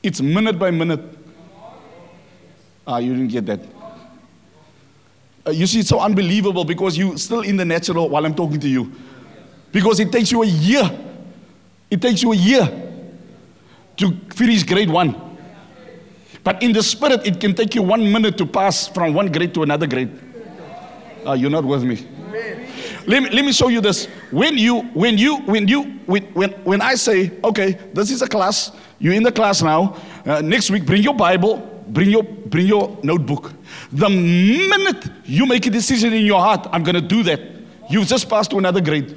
it's 0.03 0.21
minute 0.21 0.59
by 0.59 0.73
minute. 0.73 1.01
Ah, 2.87 2.99
you 2.99 3.15
didn't 3.15 3.29
get 3.31 3.47
that. 3.47 3.61
Uh, 5.51 5.53
you 5.53 5.67
see, 5.67 5.81
it's 5.81 5.89
so 5.89 5.99
unbelievable 5.99 6.65
because 6.65 6.97
you're 6.97 7.19
still 7.19 7.41
in 7.41 7.57
the 7.57 7.65
natural 7.65 8.09
while 8.09 8.25
I'm 8.25 8.35
talking 8.37 8.61
to 8.61 8.69
you. 8.69 8.93
Because 9.73 9.99
it 9.99 10.13
takes 10.13 10.31
you 10.31 10.43
a 10.45 10.47
year. 10.47 10.89
It 11.91 12.01
takes 12.01 12.23
you 12.23 12.31
a 12.31 12.37
year 12.37 12.67
to 13.97 14.17
finish 14.33 14.63
grade 14.63 14.89
one. 14.89 15.39
But 16.45 16.63
in 16.63 16.73
the 16.73 16.85
spirit, 16.85 17.27
it 17.27 17.41
can 17.41 17.55
take 17.55 17.75
you 17.75 17.83
one 17.83 18.13
minute 18.13 18.39
to 18.39 18.47
pass 18.47 18.87
from 18.87 19.13
one 19.13 19.33
grade 19.33 19.53
to 19.55 19.65
another 19.65 19.89
grade. 19.89 20.11
Ah, 21.27 21.33
you're 21.33 21.51
not 21.51 21.65
with 21.65 21.83
me. 21.83 22.07
Let 23.07 23.25
me, 23.25 23.31
let 23.31 23.45
me 23.45 23.53
show 23.53 23.69
you 23.69 23.81
this. 23.81 24.07
When 24.31 24.57
you, 24.57 24.83
when 24.95 25.19
you, 25.19 25.39
when 25.39 25.67
you, 25.67 25.83
when, 26.07 26.23
when, 26.33 26.51
when 26.63 26.81
I 26.81 26.95
say, 26.95 27.33
okay, 27.43 27.73
this 27.93 28.13
is 28.13 28.23
a 28.23 28.29
class, 28.29 28.71
you're 29.01 29.15
in 29.15 29.25
the 29.25 29.33
class 29.33 29.63
now. 29.63 29.97
Uh, 30.25 30.43
next 30.43 30.71
week, 30.71 30.87
bring 30.87 31.03
your 31.03 31.15
Bible, 31.15 31.85
bring 31.89 32.09
your, 32.09 32.23
bring 32.23 32.69
your 32.69 32.97
notebook. 33.03 33.53
The 33.93 34.09
minute 34.09 35.11
you 35.25 35.47
make 35.47 35.67
a 35.67 35.71
decision 35.71 36.13
in 36.13 36.25
your 36.25 36.41
heart, 36.41 36.69
I'm 36.73 36.83
going 36.83 36.95
to 36.95 37.01
do 37.01 37.23
that. 37.25 37.41
You've 37.89 38.07
just 38.07 38.29
passed 38.29 38.51
to 38.51 38.59
another 38.59 38.81
grade. 38.81 39.17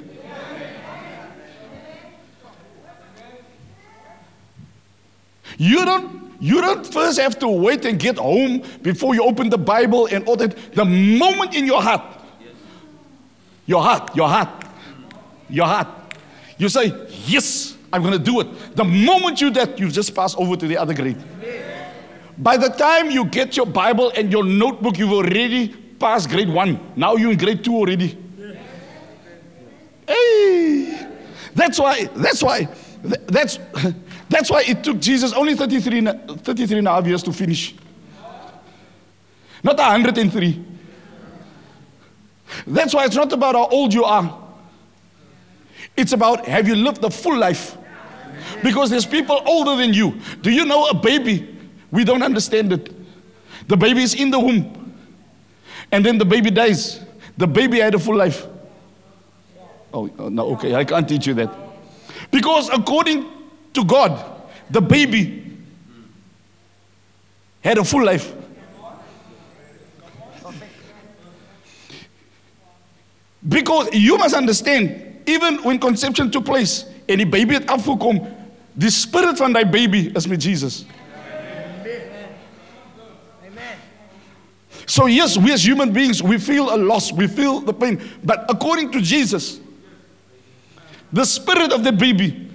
You 5.56 5.84
don't 5.84 6.24
you 6.40 6.60
don't 6.60 6.86
first 6.86 7.18
have 7.20 7.38
to 7.38 7.48
wait 7.48 7.84
and 7.84 7.98
get 7.98 8.18
home 8.18 8.62
before 8.82 9.14
you 9.14 9.22
open 9.22 9.48
the 9.48 9.56
Bible 9.56 10.06
and 10.06 10.26
all 10.26 10.36
that. 10.36 10.74
The 10.74 10.84
moment 10.84 11.54
in 11.54 11.64
your 11.64 11.80
heart, 11.80 12.02
your 13.64 13.82
heart, 13.82 14.14
your 14.14 14.28
heart, 14.28 14.64
your 15.48 15.66
heart, 15.66 15.88
you 16.58 16.68
say, 16.68 16.92
Yes, 17.26 17.76
I'm 17.92 18.02
going 18.02 18.12
to 18.12 18.18
do 18.18 18.40
it. 18.40 18.76
The 18.76 18.84
moment 18.84 19.40
you 19.40 19.50
that, 19.50 19.78
you've 19.78 19.92
just 19.92 20.14
passed 20.14 20.36
over 20.36 20.56
to 20.56 20.66
the 20.66 20.76
other 20.76 20.92
grade. 20.92 21.16
By 22.36 22.56
the 22.56 22.68
time 22.68 23.10
you 23.10 23.24
get 23.26 23.56
your 23.56 23.66
Bible 23.66 24.12
and 24.16 24.30
your 24.32 24.44
notebook, 24.44 24.98
you've 24.98 25.12
already 25.12 25.68
passed 25.68 26.28
grade 26.28 26.48
one. 26.48 26.80
Now 26.96 27.16
you're 27.16 27.32
in 27.32 27.38
grade 27.38 27.62
two 27.62 27.74
already. 27.74 28.18
Hey, 30.06 31.08
that's 31.54 31.78
why, 31.78 32.04
that's 32.14 32.42
why, 32.42 32.68
that's, 33.02 33.58
that's 34.28 34.50
why 34.50 34.64
it 34.66 34.84
took 34.84 35.00
Jesus 35.00 35.32
only 35.32 35.54
33, 35.54 36.02
33 36.38 36.78
and 36.78 36.88
a 36.88 36.90
half 36.90 37.06
years 37.06 37.22
to 37.22 37.32
finish. 37.32 37.74
Not 39.62 39.78
103. 39.78 40.64
That's 42.66 42.94
why 42.94 43.06
it's 43.06 43.16
not 43.16 43.32
about 43.32 43.54
how 43.54 43.66
old 43.68 43.94
you 43.94 44.04
are. 44.04 44.42
It's 45.96 46.12
about 46.12 46.46
have 46.46 46.68
you 46.68 46.74
lived 46.74 47.00
the 47.00 47.10
full 47.10 47.36
life? 47.36 47.76
Because 48.62 48.90
there's 48.90 49.06
people 49.06 49.40
older 49.46 49.76
than 49.76 49.94
you. 49.94 50.20
Do 50.42 50.50
you 50.50 50.64
know 50.64 50.88
a 50.88 50.94
baby? 50.94 51.53
We 51.94 52.02
don't 52.02 52.24
understand 52.24 52.72
it. 52.72 52.90
The 53.68 53.76
baby 53.76 54.02
is 54.02 54.14
in 54.14 54.32
the 54.32 54.40
womb. 54.40 54.96
And 55.92 56.04
then 56.04 56.18
the 56.18 56.24
baby 56.24 56.50
dies. 56.50 56.98
The 57.36 57.46
baby 57.46 57.78
had 57.78 57.94
a 57.94 58.00
full 58.00 58.16
life. 58.16 58.44
Oh, 59.92 60.10
oh, 60.18 60.28
no, 60.28 60.54
okay, 60.54 60.74
I 60.74 60.84
can't 60.84 61.08
teach 61.08 61.28
you 61.28 61.34
that. 61.34 61.54
Because 62.32 62.68
according 62.70 63.24
to 63.74 63.84
God, 63.84 64.24
the 64.68 64.80
baby 64.80 65.56
had 67.62 67.78
a 67.78 67.84
full 67.84 68.04
life. 68.04 68.34
Because 73.46 73.90
you 73.92 74.18
must 74.18 74.34
understand, 74.34 75.22
even 75.26 75.62
when 75.62 75.78
conception 75.78 76.28
took 76.28 76.44
place 76.44 76.86
en 77.06 77.18
die 77.18 77.26
baby 77.26 77.54
het 77.54 77.70
afgekom, 77.70 78.18
die 78.74 78.90
spirit 78.90 79.38
van 79.38 79.54
daai 79.54 79.64
baby 79.64 80.10
is 80.10 80.26
met 80.26 80.42
Jesus. 80.42 80.84
So 84.86 85.06
yes, 85.06 85.36
we 85.36 85.52
as 85.52 85.64
human 85.64 85.92
beings, 85.92 86.22
we 86.22 86.38
feel 86.38 86.74
a 86.74 86.76
loss, 86.76 87.12
we 87.12 87.26
feel 87.26 87.60
the 87.60 87.72
pain. 87.72 88.02
But 88.22 88.44
according 88.48 88.92
to 88.92 89.00
Jesus, 89.00 89.60
the 91.12 91.24
spirit 91.24 91.72
of 91.72 91.84
the 91.84 91.92
baby 91.92 92.50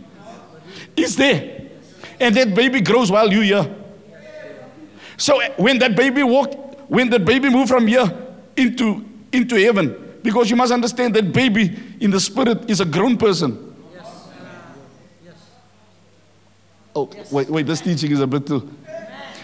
is 0.96 1.16
there. 1.16 1.62
And 2.20 2.36
that 2.36 2.54
baby 2.54 2.82
grows 2.82 3.12
while 3.12 3.32
you're 3.32 3.44
here. 3.44 3.76
So 5.18 5.40
eh, 5.40 5.54
when 5.58 5.80
that 5.80 5.96
baby 5.96 6.24
walked, 6.24 6.56
when 6.90 7.10
that 7.10 7.26
baby 7.26 7.50
moved 7.50 7.70
from 7.70 7.88
here 7.88 8.12
into, 8.56 9.06
into 9.32 9.56
heaven, 9.56 10.18
because 10.22 10.50
you 10.50 10.56
must 10.56 10.72
understand 10.72 11.16
that 11.16 11.32
baby 11.32 11.78
in 12.00 12.12
the 12.12 12.20
spirit 12.20 12.70
is 12.70 12.82
a 12.82 12.86
grown 12.86 13.18
person. 13.18 13.76
Yes. 13.94 14.28
Yes. 15.26 15.36
Oh, 16.96 17.10
wait, 17.32 17.50
wait, 17.50 17.66
this 17.66 17.82
teaching 17.82 18.12
is 18.12 18.20
a 18.20 18.28
bit 18.28 18.46
too. 18.46 18.70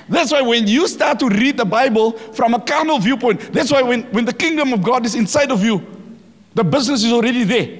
That's 0.07 0.31
why 0.31 0.41
when 0.41 0.67
you 0.67 0.87
start 0.87 1.19
to 1.19 1.29
read 1.29 1.57
the 1.57 1.65
Bible 1.65 2.11
from 2.11 2.53
a 2.53 2.59
carnal 2.59 2.99
viewpoint, 2.99 3.51
that's 3.51 3.71
why 3.71 3.81
when, 3.81 4.03
when 4.11 4.25
the 4.25 4.33
kingdom 4.33 4.71
of 4.71 4.83
God 4.83 5.05
is 5.05 5.15
inside 5.15 5.51
of 5.51 5.63
you, 5.63 5.85
the 6.53 6.63
business 6.63 7.03
is 7.03 7.11
already 7.11 7.43
there. 7.43 7.79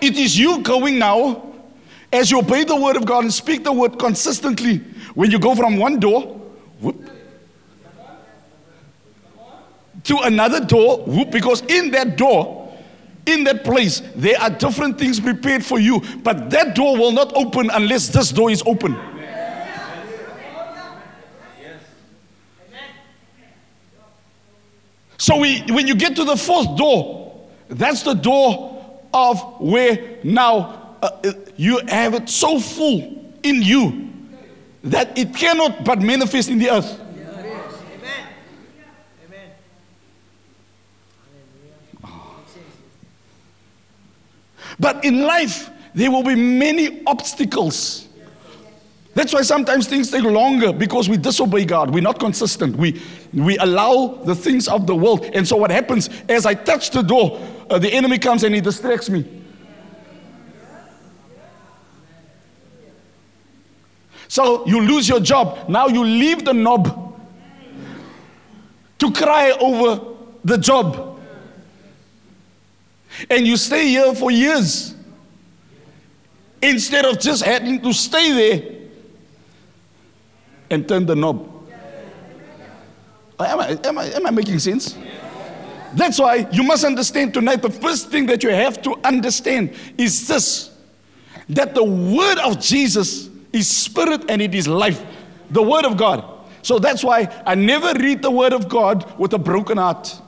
It 0.00 0.16
is 0.16 0.38
you 0.38 0.60
going 0.60 0.98
now, 0.98 1.54
as 2.12 2.30
you 2.30 2.38
obey 2.38 2.64
the 2.64 2.76
word 2.76 2.96
of 2.96 3.04
God 3.04 3.24
and 3.24 3.32
speak 3.32 3.64
the 3.64 3.72
word 3.72 3.98
consistently, 3.98 4.78
when 5.14 5.30
you 5.30 5.38
go 5.38 5.54
from 5.54 5.76
one 5.76 5.98
door, 5.98 6.22
whoop, 6.80 7.10
to 10.04 10.18
another 10.18 10.64
door, 10.64 10.98
whoop, 10.98 11.30
because 11.30 11.62
in 11.62 11.90
that 11.92 12.16
door, 12.16 12.76
in 13.26 13.44
that 13.44 13.62
place, 13.62 14.02
there 14.16 14.40
are 14.40 14.50
different 14.50 14.98
things 14.98 15.20
prepared 15.20 15.64
for 15.64 15.78
you, 15.78 16.02
but 16.22 16.50
that 16.50 16.74
door 16.74 16.96
will 16.96 17.12
not 17.12 17.32
open 17.36 17.70
unless 17.70 18.08
this 18.08 18.30
door 18.30 18.50
is 18.50 18.62
open. 18.66 18.98
So 25.22 25.36
we, 25.36 25.60
when 25.68 25.86
you 25.86 25.94
get 25.94 26.16
to 26.16 26.24
the 26.24 26.36
fourth 26.36 26.76
door, 26.76 27.46
that's 27.68 28.02
the 28.02 28.14
door 28.14 29.00
of 29.14 29.60
where 29.60 30.18
now 30.24 30.96
uh, 31.00 31.10
uh, 31.22 31.32
you 31.56 31.80
have 31.86 32.14
it 32.14 32.28
so 32.28 32.58
full 32.58 33.32
in 33.44 33.62
you 33.62 34.10
that 34.82 35.16
it 35.16 35.32
cannot 35.32 35.84
but 35.84 36.02
manifest 36.02 36.48
in 36.48 36.58
the 36.58 36.70
earth. 36.70 37.00
But 44.80 45.04
in 45.04 45.22
life, 45.22 45.70
there 45.94 46.10
will 46.10 46.24
be 46.24 46.34
many 46.34 47.04
obstacles. 47.06 48.08
That's 49.14 49.34
why 49.34 49.42
sometimes 49.42 49.86
things 49.88 50.10
take 50.10 50.24
longer 50.24 50.72
because 50.72 51.08
we 51.08 51.18
disobey 51.18 51.66
God. 51.66 51.92
We're 51.92 52.02
not 52.02 52.18
consistent. 52.18 52.76
We, 52.76 53.00
we 53.34 53.58
allow 53.58 54.06
the 54.24 54.34
things 54.34 54.68
of 54.68 54.86
the 54.86 54.96
world. 54.96 55.24
And 55.34 55.46
so, 55.46 55.56
what 55.56 55.70
happens 55.70 56.08
as 56.28 56.46
I 56.46 56.54
touch 56.54 56.90
the 56.90 57.02
door, 57.02 57.38
uh, 57.68 57.78
the 57.78 57.92
enemy 57.92 58.18
comes 58.18 58.42
and 58.42 58.54
he 58.54 58.62
distracts 58.62 59.10
me. 59.10 59.42
So, 64.28 64.66
you 64.66 64.80
lose 64.80 65.10
your 65.10 65.20
job. 65.20 65.68
Now, 65.68 65.88
you 65.88 66.02
leave 66.04 66.46
the 66.46 66.54
knob 66.54 67.20
to 68.98 69.12
cry 69.12 69.50
over 69.60 70.16
the 70.42 70.56
job. 70.56 71.20
And 73.28 73.46
you 73.46 73.58
stay 73.58 73.88
here 73.88 74.14
for 74.14 74.30
years 74.30 74.94
instead 76.62 77.04
of 77.04 77.20
just 77.20 77.42
having 77.42 77.82
to 77.82 77.92
stay 77.92 78.32
there 78.32 78.81
and 80.72 80.88
turn 80.88 81.06
the 81.06 81.14
knob. 81.14 81.48
Am 83.38 83.60
I, 83.60 83.78
am 83.84 83.98
I, 83.98 84.04
am 84.06 84.26
I 84.26 84.30
making 84.30 84.58
sense? 84.58 84.96
That's 85.94 86.18
why 86.18 86.48
you 86.52 86.62
must 86.62 86.84
understand 86.84 87.34
tonight 87.34 87.62
the 87.62 87.70
first 87.70 88.08
thing 88.08 88.26
that 88.26 88.42
you 88.42 88.50
have 88.50 88.80
to 88.82 88.96
understand 89.04 89.74
is 89.98 90.26
this 90.26 90.70
that 91.48 91.74
the 91.74 91.84
word 91.84 92.38
of 92.38 92.60
Jesus 92.60 93.28
is 93.52 93.68
spirit 93.68 94.24
and 94.30 94.40
it 94.40 94.54
is 94.54 94.66
life. 94.66 95.04
The 95.50 95.62
word 95.62 95.84
of 95.84 95.96
God. 95.96 96.24
So 96.62 96.78
that's 96.78 97.04
why 97.04 97.28
I 97.44 97.54
never 97.56 97.92
read 97.98 98.22
the 98.22 98.30
word 98.30 98.52
of 98.52 98.68
God 98.68 99.18
with 99.18 99.34
a 99.34 99.38
broken 99.38 99.76
heart. 99.76 100.20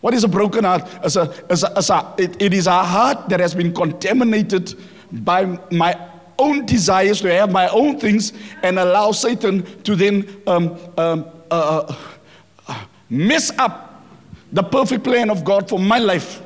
What 0.00 0.14
is 0.14 0.22
a 0.22 0.28
broken 0.28 0.64
heart? 0.64 0.82
A, 1.02 1.34
a, 1.48 1.68
a, 1.74 2.14
it, 2.18 2.40
it 2.40 2.54
is 2.54 2.66
a 2.66 2.84
heart 2.84 3.28
that 3.30 3.40
has 3.40 3.54
been 3.54 3.74
contaminated 3.74 4.74
by 5.10 5.58
my 5.72 5.98
own 6.38 6.66
desires 6.66 7.20
to 7.20 7.32
have 7.32 7.50
my 7.50 7.68
own 7.68 7.98
things 7.98 8.32
and 8.62 8.78
allow 8.78 9.12
Satan 9.12 9.62
to 9.82 9.94
then 9.94 10.42
um, 10.46 10.78
um, 10.96 11.26
uh, 11.50 11.94
uh, 12.66 12.84
mess 13.08 13.50
up 13.58 14.04
the 14.52 14.62
perfect 14.62 15.04
plan 15.04 15.30
of 15.30 15.44
God 15.44 15.68
for 15.68 15.78
my 15.78 15.98
life. 15.98 16.42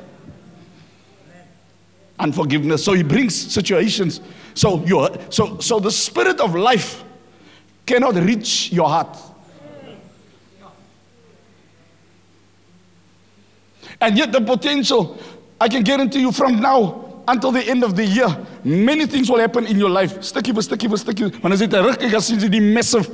Unforgiveness. 2.19 2.83
So 2.83 2.93
he 2.93 3.03
brings 3.03 3.35
situations. 3.35 4.21
So 4.53 4.83
you 4.85 5.07
so 5.29 5.59
so 5.59 5.79
the 5.79 5.91
spirit 5.91 6.39
of 6.39 6.55
life 6.55 7.03
cannot 7.85 8.15
reach 8.15 8.71
your 8.71 8.87
heart. 8.87 9.17
And 14.01 14.17
yet, 14.17 14.31
the 14.31 14.41
potential, 14.41 15.17
I 15.59 15.67
can 15.67 15.83
guarantee 15.83 16.21
you 16.21 16.31
from 16.31 16.59
now 16.59 17.00
until 17.27 17.51
the 17.51 17.67
end 17.67 17.83
of 17.83 17.95
the 17.95 18.05
year, 18.05 18.27
many 18.63 19.05
things 19.05 19.29
will 19.29 19.39
happen 19.39 19.65
in 19.65 19.77
your 19.77 19.89
life. 19.89 20.21
Stukkie 20.21 20.53
vir 20.53 20.61
stukkie 20.61 20.89
vir 20.89 20.97
stukkie. 20.97 21.31
As 21.43 21.61
jy 21.61 21.67
terugkyk, 21.67 22.13
as 22.13 22.29
jy 22.29 22.49
die 22.49 22.59
massive 22.59 23.07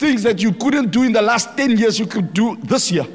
things 0.00 0.22
that 0.22 0.40
you 0.40 0.52
couldn't 0.52 0.90
do 0.90 1.02
in 1.02 1.12
the 1.12 1.22
last 1.22 1.56
10 1.56 1.76
years, 1.76 1.98
you 1.98 2.06
could 2.06 2.32
do 2.32 2.56
this 2.62 2.90
year. 2.90 3.06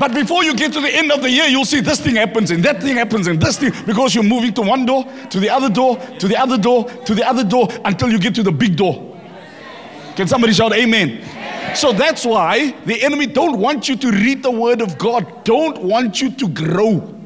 But 0.00 0.14
before 0.14 0.42
you 0.44 0.54
get 0.54 0.72
to 0.72 0.80
the 0.80 0.88
end 0.88 1.12
of 1.12 1.20
the 1.20 1.30
year, 1.30 1.44
you'll 1.44 1.66
see 1.66 1.80
this 1.80 2.00
thing 2.00 2.16
happens 2.16 2.50
and 2.50 2.64
that 2.64 2.82
thing 2.82 2.96
happens 2.96 3.26
and 3.26 3.38
this 3.38 3.58
thing 3.58 3.70
because 3.84 4.14
you're 4.14 4.24
moving 4.24 4.54
to 4.54 4.62
one 4.62 4.86
door, 4.86 5.04
to 5.28 5.38
the 5.38 5.50
other 5.50 5.68
door, 5.68 5.98
to 6.18 6.26
the 6.26 6.40
other 6.40 6.56
door, 6.56 6.88
to 7.04 7.14
the 7.14 7.22
other 7.22 7.44
door 7.44 7.68
until 7.84 8.10
you 8.10 8.18
get 8.18 8.34
to 8.36 8.42
the 8.42 8.50
big 8.50 8.76
door. 8.76 9.18
Can 10.16 10.26
somebody 10.26 10.54
shout 10.54 10.72
amen? 10.72 11.20
So 11.74 11.92
that's 11.92 12.24
why 12.24 12.72
the 12.84 13.02
enemy 13.02 13.26
don't 13.26 13.58
want 13.58 13.88
you 13.88 13.96
to 13.96 14.10
read 14.10 14.42
the 14.42 14.50
word 14.50 14.80
of 14.80 14.98
God, 14.98 15.44
don't 15.44 15.82
want 15.82 16.20
you 16.20 16.30
to 16.32 16.48
grow. 16.48 17.16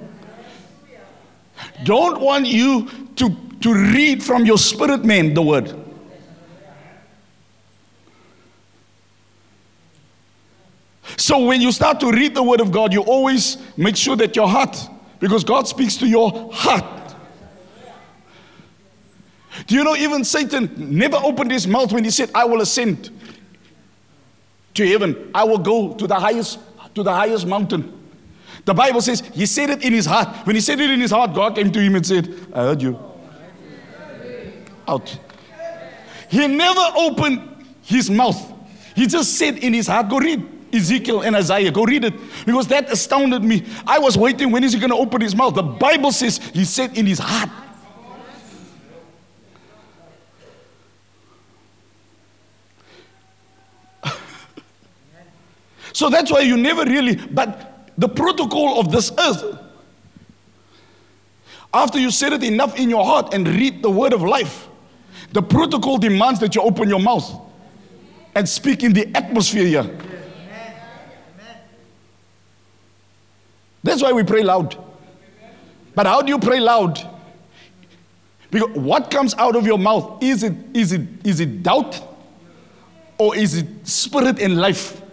Don't 1.85 2.21
want 2.21 2.47
you 2.47 2.89
to, 3.17 3.37
to 3.61 3.75
read 3.75 4.23
from 4.23 4.45
your 4.45 4.59
spirit 4.59 5.05
man 5.05 5.35
the 5.35 5.43
word. 5.43 5.81
So 11.17 11.45
when 11.45 11.61
you 11.61 11.73
start 11.73 12.01
to 12.01 12.11
read 12.11 12.35
the 12.35 12.43
word 12.43 12.61
of 12.61 12.73
God, 12.73 12.93
you 12.93 13.01
always 13.03 13.59
make 13.77 13.97
sure 13.97 14.17
that 14.17 14.35
your 14.37 14.49
heart, 14.49 14.77
because 15.21 15.45
God 15.45 15.69
speaks 15.69 15.97
to 15.99 16.07
your 16.07 16.53
heart. 16.53 17.15
Do 19.67 19.77
you 19.77 19.85
know 19.85 19.95
even 19.95 20.25
Satan 20.25 20.75
never 20.77 21.17
opened 21.17 21.51
his 21.51 21.67
mouth 21.67 21.93
when 21.93 22.05
he 22.05 22.11
said, 22.11 22.31
I 22.35 22.45
will 22.45 22.61
ascend 22.61 23.11
to 24.75 24.87
heaven. 24.87 25.31
I 25.35 25.45
will 25.45 25.59
go 25.59 25.95
to 25.95 26.07
the 26.07 26.17
highest 26.17 26.59
to 26.95 27.03
the 27.03 27.13
highest 27.13 27.47
mountain. 27.47 28.01
The 28.65 28.75
Bible 28.75 29.01
says 29.01 29.21
he 29.33 29.47
said 29.47 29.71
it 29.71 29.85
in 29.85 29.93
his 29.93 30.07
heart. 30.07 30.47
When 30.47 30.57
he 30.57 30.61
said 30.61 30.81
it 30.81 30.91
in 30.91 31.01
his 31.01 31.11
heart, 31.11 31.35
God 31.35 31.55
came 31.55 31.71
to 31.73 31.81
him 31.81 31.97
and 31.97 32.07
said, 32.07 32.33
I 32.53 32.63
heard 32.63 32.83
you. 32.83 32.99
Out. 34.87 35.19
He 36.29 36.47
never 36.47 36.81
opened 36.97 37.67
his 37.83 38.11
mouth. 38.11 38.53
He 38.95 39.07
just 39.07 39.39
said 39.39 39.59
in 39.59 39.75
his 39.75 39.87
heart, 39.87 40.09
go 40.09 40.19
read 40.19 40.47
Ezekiel 40.73 41.23
and 41.23 41.37
Isaiah. 41.37 41.71
Go 41.71 41.85
read 41.85 42.05
it. 42.05 42.15
Because 42.47 42.69
that 42.69 42.91
astounded 42.91 43.43
me. 43.43 43.65
I 43.87 43.99
was 43.99 44.17
waiting, 44.17 44.51
when 44.51 44.65
is 44.65 44.73
he 44.73 44.79
going 44.79 44.91
to 44.91 44.97
open 44.97 45.21
his 45.21 45.35
mouth? 45.35 45.55
The 45.55 45.63
Bible 45.63 46.13
says 46.13 46.39
he 46.39 46.65
said 46.65 46.97
in 46.97 47.07
his 47.07 47.19
heart. 47.19 47.51
So 55.95 56.11
that's 56.11 56.31
why 56.31 56.41
you 56.41 56.57
never 56.57 56.85
really, 56.85 57.15
but 57.15 57.89
the 57.97 58.09
protocol 58.09 58.81
of 58.81 58.91
this 58.91 59.13
earth, 59.17 59.59
after 61.73 62.01
you 62.01 62.11
said 62.11 62.33
it 62.33 62.43
enough 62.43 62.77
in 62.77 62.91
your 62.91 63.05
heart 63.05 63.33
and 63.33 63.47
read 63.47 63.81
the 63.81 63.91
word 63.91 64.13
of 64.13 64.21
life, 64.21 64.69
the 65.33 65.41
protocol 65.41 65.97
demands 65.97 66.41
that 66.41 66.57
you 66.57 66.63
open 66.63 66.89
your 66.89 66.99
mouth 66.99 67.33
and 68.35 68.49
speak 68.49 68.83
in 68.83 68.93
the 68.93 69.09
atmosphere 69.17 69.65
here. 69.65 69.99
That's 73.85 74.03
why 74.03 74.13
we 74.13 74.25
pray 74.25 74.43
loud. 74.43 74.77
But 75.95 76.07
how 76.07 76.23
do 76.23 76.33
you 76.33 76.41
pray 76.41 76.59
loud? 76.59 76.99
Because 78.51 78.71
what 78.71 79.13
comes 79.13 79.35
out 79.35 79.55
of 79.55 79.65
your 79.65 79.79
mouth 79.79 80.23
is 80.23 80.43
it 80.43 80.55
is 80.75 80.91
it 80.91 81.03
is 81.25 81.39
it 81.39 81.63
doubt 81.63 82.01
or 83.17 83.37
is 83.37 83.57
it 83.59 83.87
spirit 83.87 84.41
and 84.41 84.57
life? 84.57 85.04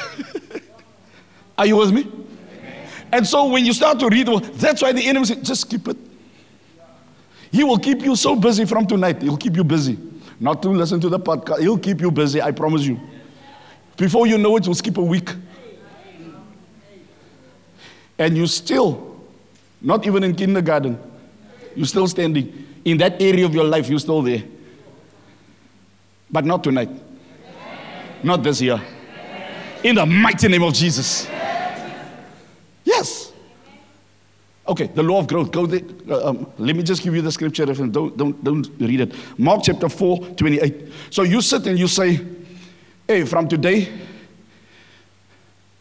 Are 1.58 1.66
you 1.66 1.76
with 1.76 1.92
me? 1.92 2.10
And 3.12 3.26
so 3.26 3.48
when 3.48 3.64
you 3.64 3.72
start 3.72 3.98
to 4.00 4.08
read, 4.08 4.26
that's 4.54 4.82
why 4.82 4.92
the 4.92 5.06
enemy 5.06 5.24
says, 5.26 5.38
just 5.38 5.70
keep 5.70 5.88
it. 5.88 5.96
He 7.50 7.64
will 7.64 7.78
keep 7.78 8.02
you 8.02 8.16
so 8.16 8.36
busy 8.36 8.64
from 8.64 8.86
tonight. 8.86 9.22
He'll 9.22 9.36
keep 9.36 9.56
you 9.56 9.64
busy. 9.64 9.98
Not 10.38 10.62
to 10.62 10.68
listen 10.68 11.00
to 11.00 11.08
the 11.08 11.18
podcast. 11.18 11.60
He'll 11.60 11.78
keep 11.78 12.00
you 12.00 12.10
busy, 12.10 12.42
I 12.42 12.50
promise 12.50 12.82
you. 12.82 13.00
Before 13.96 14.26
you 14.26 14.36
know 14.36 14.56
it, 14.56 14.66
you'll 14.66 14.74
skip 14.74 14.98
a 14.98 15.02
week. 15.02 15.30
And 18.18 18.36
you 18.36 18.46
still, 18.46 19.18
not 19.80 20.06
even 20.06 20.24
in 20.24 20.34
kindergarten, 20.34 20.98
you're 21.74 21.86
still 21.86 22.06
standing. 22.06 22.66
In 22.84 22.98
that 22.98 23.20
area 23.20 23.44
of 23.44 23.54
your 23.54 23.64
life, 23.64 23.88
you're 23.88 23.98
still 23.98 24.22
there. 24.22 24.42
But 26.30 26.44
not 26.44 26.64
tonight. 26.64 26.90
Not 28.22 28.42
this 28.42 28.60
year. 28.60 28.80
In 29.82 29.94
the 29.96 30.06
mighty 30.06 30.48
name 30.48 30.62
of 30.62 30.74
Jesus. 30.74 31.28
Yes. 32.84 33.32
Okay, 34.68 34.86
the 34.86 35.02
law 35.02 35.20
of 35.20 35.28
growth. 35.28 35.52
Go 35.52 35.66
there. 35.66 35.82
Uh, 36.08 36.30
um, 36.30 36.52
let 36.58 36.74
me 36.74 36.82
just 36.82 37.02
give 37.02 37.14
you 37.14 37.22
the 37.22 37.30
scripture 37.30 37.64
reference. 37.64 37.92
Don't, 37.92 38.16
don't, 38.16 38.42
don't 38.42 38.68
read 38.78 39.00
it. 39.00 39.38
Mark 39.38 39.62
chapter 39.62 39.88
4, 39.88 40.18
28. 40.36 40.92
So 41.10 41.22
you 41.22 41.40
sit 41.40 41.66
and 41.66 41.78
you 41.78 41.86
say, 41.86 42.20
Hey, 43.06 43.24
from 43.24 43.46
today, 43.48 43.88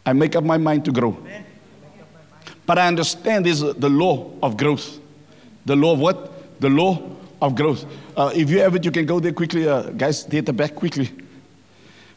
I 0.05 0.13
make 0.13 0.35
up 0.35 0.43
my 0.43 0.57
mind 0.57 0.85
to 0.85 0.91
grow. 0.91 1.17
But 2.65 2.77
I 2.77 2.87
understand 2.87 3.45
this 3.45 3.61
the 3.61 3.89
law 3.89 4.31
of 4.43 4.57
growth. 4.57 4.99
The 5.65 5.75
law 5.75 5.93
of 5.93 5.99
what? 5.99 6.61
The 6.61 6.69
law 6.69 7.01
of 7.41 7.55
growth. 7.55 7.85
Uh, 8.15 8.31
if 8.35 8.49
you 8.49 8.59
have 8.59 8.75
it, 8.75 8.85
you 8.85 8.91
can 8.91 9.05
go 9.05 9.19
there 9.19 9.33
quickly. 9.33 9.67
Uh, 9.67 9.89
guys, 9.89 10.25
there 10.25 10.39
at 10.39 10.45
the 10.45 10.53
back 10.53 10.75
quickly. 10.75 11.09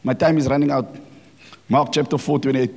My 0.03 0.13
time 0.13 0.37
is 0.37 0.47
running 0.47 0.69
out. 0.69 0.95
Mark 1.69 1.89
chapter 1.93 2.17
4, 2.17 2.39
28. 2.39 2.71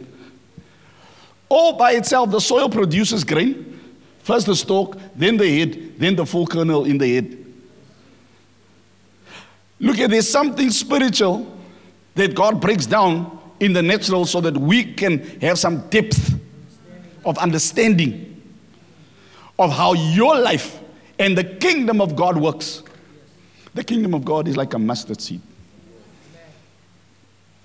All 1.49 1.77
by 1.77 1.93
itself, 1.93 2.31
the 2.31 2.41
soil 2.41 2.69
produces 2.69 3.25
grain. 3.25 3.81
First 4.21 4.47
the 4.47 4.55
stalk, 4.55 4.99
then 5.17 5.37
the 5.37 5.59
head, 5.59 5.99
then 5.99 6.15
the 6.15 6.25
full 6.25 6.47
kernel 6.47 6.85
in 6.85 6.99
the 6.99 7.15
head. 7.15 7.39
Look 9.81 9.99
at 9.99 10.11
there's 10.11 10.31
something 10.31 10.71
spiritual 10.71 11.59
that 12.15 12.35
God 12.35 12.61
breaks 12.61 12.87
down 12.87 13.39
in 13.59 13.73
the 13.73 13.83
natural 13.83 14.27
so 14.27 14.41
that 14.41 14.57
we 14.57 14.95
can 14.95 15.19
have 15.41 15.59
some 15.59 15.89
depth 15.89 16.35
of 17.25 17.39
understanding 17.39 18.41
of 19.59 19.73
how 19.73 19.95
your 19.95 20.39
life 20.39 20.81
and 21.19 21.37
the 21.37 21.45
kingdom 21.45 22.01
of 22.01 22.15
God 22.15 22.37
works. 22.37 22.83
The 23.75 23.85
kingdom 23.85 24.15
of 24.15 24.25
God 24.25 24.49
is 24.49 24.57
like 24.57 24.75
a 24.75 24.79
mustard 24.79 25.21
seed. 25.21 25.41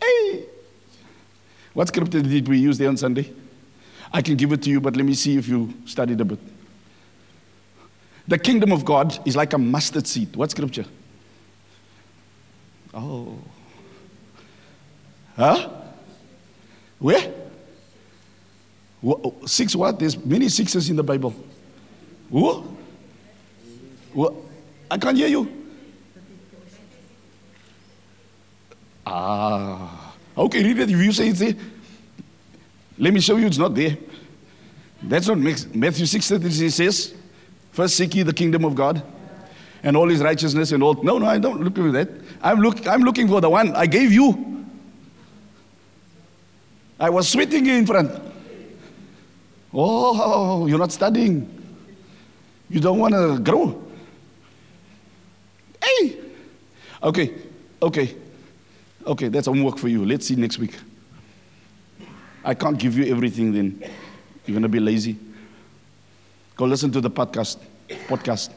Hey! 0.02 0.46
What 1.78 1.90
scripture 1.90 2.24
did 2.24 2.48
we 2.48 2.58
use 2.58 2.80
there 2.80 2.90
on 2.90 2.98
Sunday? 2.98 3.32
I 4.12 4.24
can 4.24 4.36
give 4.36 4.52
it 4.52 4.63
to 4.63 4.70
you, 4.72 4.82
but 4.82 4.96
let 4.96 5.06
me 5.06 5.13
see 5.13 5.38
if 5.38 5.48
you 5.48 5.72
studied 5.86 6.20
a 6.20 6.26
bit. 6.26 6.40
The 8.28 8.40
kingdom 8.40 8.72
of 8.72 8.84
God 8.84 9.20
is 9.28 9.36
like 9.36 9.54
a 9.54 9.60
mustard 9.60 10.08
seed. 10.08 10.36
What 10.36 10.50
scripture? 10.50 10.86
Oh. 12.96 13.38
Huh? 15.36 15.70
Where? 16.98 17.32
Six 19.46 19.76
what? 19.76 20.00
There's 20.00 20.18
many 20.26 20.50
sixes 20.50 20.90
in 20.90 20.96
the 20.96 21.04
Bible. 21.04 21.36
Who? 22.32 22.76
What? 24.13 24.34
I 24.90 24.98
can't 24.98 25.16
hear 25.16 25.28
you. 25.28 25.48
Ah. 29.06 30.07
Okay, 30.38 30.63
read 30.63 30.80
it. 30.80 30.91
If 30.91 30.97
you 30.97 31.12
say 31.12 31.30
it's 31.30 31.39
there, 31.39 31.56
let 32.97 33.13
me 33.13 33.19
show 33.19 33.38
you 33.38 33.47
it's 33.47 33.58
not 33.58 33.73
there. 33.73 33.97
That's 35.02 35.28
what 35.28 35.38
makes 35.38 35.65
Matthew 35.73 36.06
6 36.06 36.30
33 36.30 36.69
says. 36.69 37.13
First 37.71 37.95
seek 37.95 38.15
ye 38.15 38.23
the 38.23 38.34
kingdom 38.34 38.65
of 38.65 38.76
God 38.76 39.02
and 39.84 39.95
all 39.95 40.08
his 40.10 40.21
righteousness 40.21 40.71
and 40.71 40.82
all. 40.82 40.95
No, 40.95 41.17
no, 41.17 41.28
I 41.28 41.38
don't 41.38 41.62
look 41.62 41.76
for 41.76 41.91
that. 41.91 42.10
I'm, 42.41 42.60
look, 42.60 42.88
I'm 42.88 43.02
looking 43.02 43.28
for 43.28 43.41
the 43.41 43.50
one 43.50 43.76
I 43.76 43.86
gave 43.86 44.12
you. 44.12 44.65
I 47.00 47.10
was 47.10 47.30
sweating 47.30 47.65
in 47.67 47.86
front. 47.86 48.12
Oh, 49.73 50.65
you're 50.65 50.80
not 50.80 50.91
studying. 50.91 51.54
You 52.69 52.80
don't 52.80 52.97
want 52.97 53.13
to 53.13 53.39
grow. 53.39 53.84
Hey! 55.84 56.19
Okay, 57.04 57.34
okay, 57.82 58.15
okay, 59.08 59.30
that's 59.30 59.48
homework 59.48 59.78
for 59.78 59.88
you. 59.88 60.06
Let's 60.06 60.28
see 60.28 60.36
next 60.36 60.58
week. 60.60 60.76
I 62.43 62.54
can't 62.54 62.78
give 62.78 62.98
you 62.98 63.12
everything 63.13 63.52
then. 63.52 63.82
You're 64.46 64.54
going 64.54 64.63
to 64.63 64.70
be 64.70 64.80
lazy. 64.80 65.17
Go 66.56 66.65
listen 66.65 66.91
to 66.91 67.02
the 67.02 67.10
podcast. 67.10 67.58
Podcast. 68.08 68.52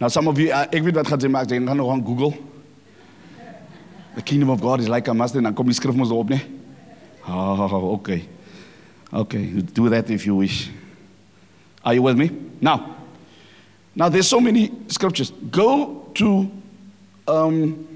Now, 0.00 0.08
some 0.08 0.28
of 0.28 0.38
you, 0.38 0.50
ek 0.52 0.82
weet 0.82 0.96
wat 0.96 1.06
gaan 1.06 1.20
jy 1.20 1.30
maak. 1.30 1.48
Jy 1.50 1.60
gaan 1.62 1.76
nou 1.76 1.88
gaan 1.88 2.04
Google. 2.04 2.32
The 4.14 4.22
kingdom 4.22 4.50
of 4.50 4.60
God 4.60 4.80
is 4.80 4.88
like 4.88 5.08
a 5.08 5.14
mustard. 5.14 5.44
Dan 5.44 5.54
kom 5.54 5.66
die 5.66 5.74
skrif? 5.74 5.94
Oh, 7.28 7.94
okay. 7.94 8.28
Okay, 9.12 9.44
do 9.74 9.88
that 9.88 10.10
if 10.10 10.26
you 10.26 10.34
wish. 10.34 10.70
Are 11.84 11.94
you 11.94 12.02
with 12.02 12.16
me? 12.16 12.30
Now, 12.60 13.02
Now, 13.94 14.08
there's 14.08 14.28
so 14.28 14.40
many 14.40 14.72
scriptures. 14.88 15.30
Go 15.50 16.10
to 16.14 16.50
um, 17.28 17.91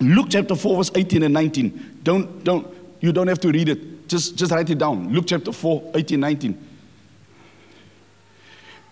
Luke 0.00 0.26
chapter 0.30 0.54
4, 0.54 0.76
verse 0.76 0.90
18 0.94 1.22
and 1.22 1.34
19. 1.34 2.00
Don't, 2.02 2.44
don't, 2.44 2.66
you 3.00 3.12
don't 3.12 3.28
have 3.28 3.40
to 3.40 3.50
read 3.50 3.68
it. 3.68 4.08
Just, 4.08 4.36
just 4.36 4.52
write 4.52 4.68
it 4.68 4.78
down. 4.78 5.12
Luke 5.12 5.24
chapter 5.26 5.52
4, 5.52 5.92
18, 5.94 6.20
19. 6.20 6.68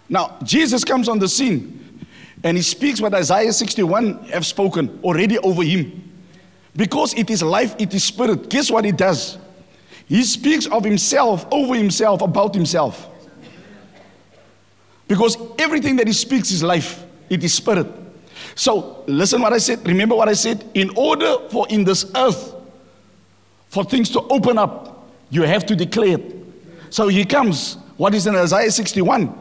Now, 0.08 0.38
Jesus 0.42 0.84
comes 0.84 1.08
on 1.08 1.18
the 1.18 1.28
scene 1.28 2.06
and 2.44 2.56
he 2.56 2.62
speaks 2.62 3.00
what 3.00 3.14
Isaiah 3.14 3.52
61 3.52 4.24
have 4.24 4.44
spoken 4.44 5.00
already 5.02 5.38
over 5.38 5.62
him. 5.62 6.10
Because 6.74 7.14
it 7.14 7.30
is 7.30 7.42
life, 7.42 7.74
it 7.78 7.92
is 7.92 8.04
spirit. 8.04 8.48
Guess 8.48 8.70
what 8.70 8.84
he 8.84 8.92
does? 8.92 9.38
He 10.06 10.22
speaks 10.24 10.66
of 10.66 10.84
himself, 10.84 11.46
over 11.50 11.74
himself, 11.74 12.22
about 12.22 12.54
himself. 12.54 13.08
Because 15.06 15.36
everything 15.58 15.96
that 15.96 16.06
he 16.06 16.12
speaks 16.12 16.50
is 16.50 16.62
life, 16.62 17.04
it 17.28 17.44
is 17.44 17.54
spirit. 17.54 17.86
So, 18.54 19.04
listen 19.06 19.40
what 19.40 19.52
I 19.52 19.58
said. 19.58 19.86
Remember 19.86 20.14
what 20.14 20.28
I 20.28 20.34
said. 20.34 20.64
In 20.74 20.90
order 20.96 21.36
for 21.50 21.66
in 21.68 21.84
this 21.84 22.10
earth, 22.14 22.54
for 23.68 23.84
things 23.84 24.10
to 24.10 24.20
open 24.28 24.58
up, 24.58 25.08
you 25.30 25.42
have 25.42 25.64
to 25.66 25.74
declare 25.74 26.18
it. 26.18 26.36
So 26.90 27.08
he 27.08 27.24
comes. 27.24 27.78
What 27.96 28.14
is 28.14 28.26
in 28.26 28.36
Isaiah 28.36 28.70
61? 28.70 29.34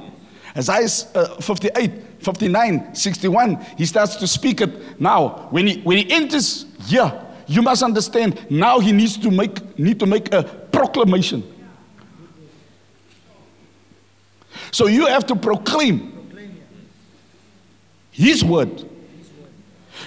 Isaiah 0.56 0.88
uh, 1.16 1.42
58, 1.42 1.92
59, 2.20 2.96
61. 2.96 3.66
He 3.78 3.86
starts 3.86 4.16
to 4.16 4.28
speak 4.28 4.62
it. 4.62 5.02
Now, 5.02 5.48
when 5.50 5.68
he, 5.68 5.82
when 5.82 5.98
he 5.98 6.10
enters 6.10 6.66
here, 6.86 7.12
you 7.46 7.62
must 7.62 7.84
understand. 7.84 8.50
Now 8.50 8.80
he 8.80 8.94
needs 8.94 9.18
to 9.18 9.30
make, 9.30 9.78
need 9.78 10.00
to 10.00 10.06
make 10.06 10.34
a 10.34 10.44
proclamation. 10.44 11.44
So 14.72 14.88
you 14.88 15.08
have 15.08 15.26
to 15.28 15.36
proclaim 15.36 16.10
his 18.12 18.44
word. 18.44 18.88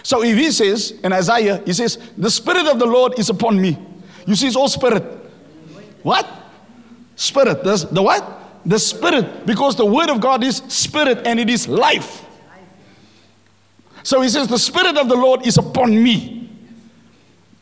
So 0.04 0.22
if 0.22 0.36
he 0.36 0.52
says 0.52 0.92
in 1.02 1.12
Isaiah, 1.14 1.62
he 1.64 1.72
says, 1.72 1.98
The 2.16 2.30
Spirit 2.30 2.66
of 2.66 2.78
the 2.78 2.84
Lord 2.84 3.18
is 3.18 3.30
upon 3.30 3.60
me. 3.60 3.78
You 4.26 4.36
see, 4.36 4.46
it's 4.46 4.54
all 4.54 4.68
spirit. 4.68 5.02
What? 6.02 6.28
Spirit. 7.16 7.64
The, 7.64 8.02
what? 8.02 8.60
The 8.66 8.78
Spirit. 8.78 9.46
Because 9.46 9.76
the 9.76 9.86
Word 9.86 10.10
of 10.10 10.20
God 10.20 10.44
is 10.44 10.58
Spirit 10.68 11.26
and 11.26 11.40
it 11.40 11.48
is 11.48 11.66
life. 11.66 12.26
So 14.02 14.20
he 14.20 14.28
says, 14.28 14.46
The 14.46 14.58
Spirit 14.58 14.98
of 14.98 15.08
the 15.08 15.16
Lord 15.16 15.46
is 15.46 15.56
upon 15.56 16.00
me. 16.00 16.50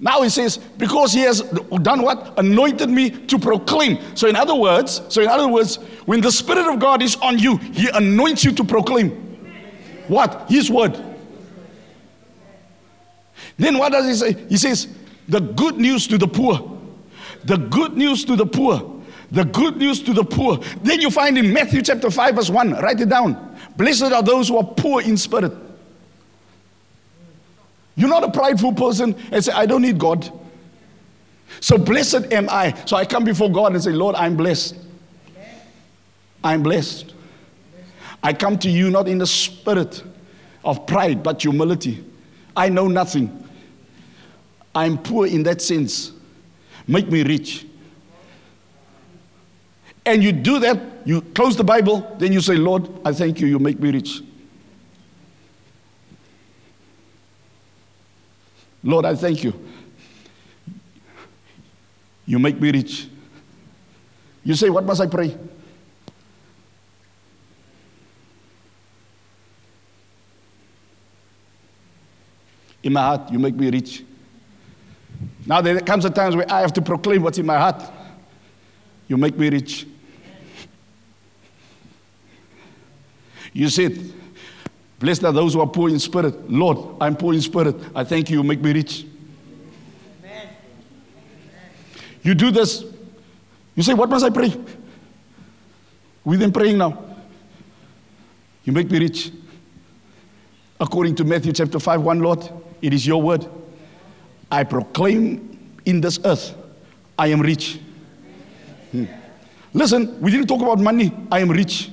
Now 0.00 0.22
he 0.22 0.30
says, 0.30 0.56
because 0.56 1.12
he 1.12 1.20
has 1.20 1.42
done 1.42 2.02
what? 2.02 2.36
Anointed 2.36 2.90
me 2.90 3.08
to 3.08 3.38
proclaim. 3.38 4.00
So 4.16 4.26
in 4.26 4.34
other 4.34 4.56
words, 4.56 5.00
so 5.08 5.22
in 5.22 5.28
other 5.28 5.46
words, 5.46 5.76
when 6.06 6.20
the 6.20 6.32
Spirit 6.32 6.66
of 6.66 6.80
God 6.80 7.02
is 7.04 7.14
on 7.22 7.38
you, 7.38 7.58
he 7.58 7.88
anoints 7.88 8.42
you 8.42 8.50
to 8.50 8.64
proclaim. 8.64 9.10
What? 10.08 10.50
His 10.50 10.68
word. 10.72 11.11
Then 13.56 13.78
what 13.78 13.92
does 13.92 14.06
he 14.06 14.14
say? 14.14 14.46
He 14.48 14.56
says, 14.56 14.88
the 15.28 15.40
good 15.40 15.76
news 15.76 16.06
to 16.08 16.18
the 16.18 16.26
poor. 16.26 16.78
The 17.44 17.56
good 17.56 17.96
news 17.96 18.24
to 18.24 18.36
the 18.36 18.46
poor. 18.46 19.00
The 19.30 19.44
good 19.44 19.76
news 19.76 20.02
to 20.02 20.12
the 20.12 20.24
poor. 20.24 20.58
Then 20.82 21.00
you 21.00 21.10
find 21.10 21.38
in 21.38 21.52
Matthew 21.52 21.82
chapter 21.82 22.10
5, 22.10 22.34
verse 22.34 22.50
1, 22.50 22.72
write 22.74 23.00
it 23.00 23.08
down. 23.08 23.56
Blessed 23.76 24.12
are 24.12 24.22
those 24.22 24.48
who 24.48 24.58
are 24.58 24.64
poor 24.64 25.00
in 25.00 25.16
spirit. 25.16 25.52
You're 27.94 28.08
not 28.08 28.24
a 28.24 28.30
prideful 28.30 28.72
person 28.72 29.14
and 29.30 29.44
say, 29.44 29.52
I 29.52 29.66
don't 29.66 29.82
need 29.82 29.98
God. 29.98 30.30
So 31.60 31.78
blessed 31.78 32.32
am 32.32 32.48
I. 32.50 32.74
So 32.86 32.96
I 32.96 33.04
come 33.04 33.24
before 33.24 33.50
God 33.50 33.72
and 33.72 33.82
say, 33.82 33.92
Lord, 33.92 34.16
I'm 34.16 34.36
blessed. 34.36 34.76
I'm 36.42 36.62
blessed. 36.62 37.14
I 38.22 38.32
come 38.32 38.58
to 38.58 38.70
you 38.70 38.90
not 38.90 39.08
in 39.08 39.18
the 39.18 39.26
spirit 39.26 40.02
of 40.64 40.86
pride, 40.86 41.22
but 41.22 41.42
humility. 41.42 42.04
I 42.56 42.68
know 42.68 42.88
nothing. 42.88 43.48
I'm 44.74 44.98
poor 44.98 45.26
in 45.26 45.42
that 45.44 45.60
sense. 45.60 46.12
Make 46.86 47.08
me 47.10 47.22
rich. 47.22 47.66
And 50.04 50.22
you 50.22 50.32
do 50.32 50.58
that, 50.60 50.80
you 51.04 51.20
close 51.20 51.56
the 51.56 51.64
Bible, 51.64 52.16
then 52.18 52.32
you 52.32 52.40
say, 52.40 52.56
Lord, 52.56 52.88
I 53.04 53.12
thank 53.12 53.40
you, 53.40 53.46
you 53.46 53.58
make 53.58 53.78
me 53.78 53.90
rich. 53.90 54.20
Lord, 58.82 59.04
I 59.04 59.14
thank 59.14 59.44
you. 59.44 59.52
You 62.26 62.38
make 62.38 62.60
me 62.60 62.70
rich. 62.72 63.08
You 64.44 64.54
say, 64.54 64.70
What 64.70 64.84
must 64.84 65.00
I 65.00 65.06
pray? 65.06 65.36
In 72.82 72.92
my 72.92 73.00
heart, 73.00 73.30
you 73.30 73.38
make 73.38 73.54
me 73.54 73.70
rich. 73.70 74.04
Now 75.46 75.60
there 75.60 75.80
comes 75.80 76.04
a 76.04 76.10
time 76.10 76.36
where 76.36 76.50
I 76.50 76.60
have 76.60 76.72
to 76.74 76.82
proclaim 76.82 77.22
what's 77.22 77.38
in 77.38 77.46
my 77.46 77.58
heart. 77.58 77.82
You 79.08 79.16
make 79.16 79.36
me 79.36 79.48
rich. 79.50 79.86
You 83.52 83.68
said, 83.68 84.12
Blessed 84.98 85.24
are 85.24 85.32
those 85.32 85.54
who 85.54 85.60
are 85.60 85.66
poor 85.66 85.88
in 85.88 85.98
spirit. 85.98 86.50
Lord, 86.50 86.96
I'm 87.00 87.16
poor 87.16 87.34
in 87.34 87.40
spirit. 87.40 87.76
I 87.94 88.04
thank 88.04 88.30
you. 88.30 88.38
You 88.38 88.44
make 88.44 88.60
me 88.60 88.72
rich. 88.72 89.04
Amen. 90.20 90.48
You 92.22 92.34
do 92.34 92.50
this. 92.50 92.84
You 93.74 93.82
say, 93.82 93.94
What 93.94 94.08
must 94.08 94.24
I 94.24 94.30
pray? 94.30 94.54
We've 96.24 96.38
been 96.38 96.52
praying 96.52 96.78
now. 96.78 97.04
You 98.64 98.72
make 98.72 98.90
me 98.90 99.00
rich. 99.00 99.32
According 100.78 101.16
to 101.16 101.24
Matthew 101.24 101.52
chapter 101.52 101.78
5, 101.78 102.02
1, 102.02 102.20
Lord, 102.20 102.48
it 102.82 102.92
is 102.92 103.06
your 103.06 103.22
word. 103.22 103.46
I 104.50 104.64
proclaim 104.64 105.78
in 105.86 106.00
this 106.00 106.18
earth, 106.24 106.54
I 107.18 107.28
am 107.28 107.40
rich. 107.40 107.80
Hmm. 108.90 109.04
Listen, 109.72 110.20
we 110.20 110.30
didn't 110.30 110.48
talk 110.48 110.60
about 110.60 110.78
money. 110.78 111.12
I 111.30 111.40
am 111.40 111.50
rich. 111.50 111.90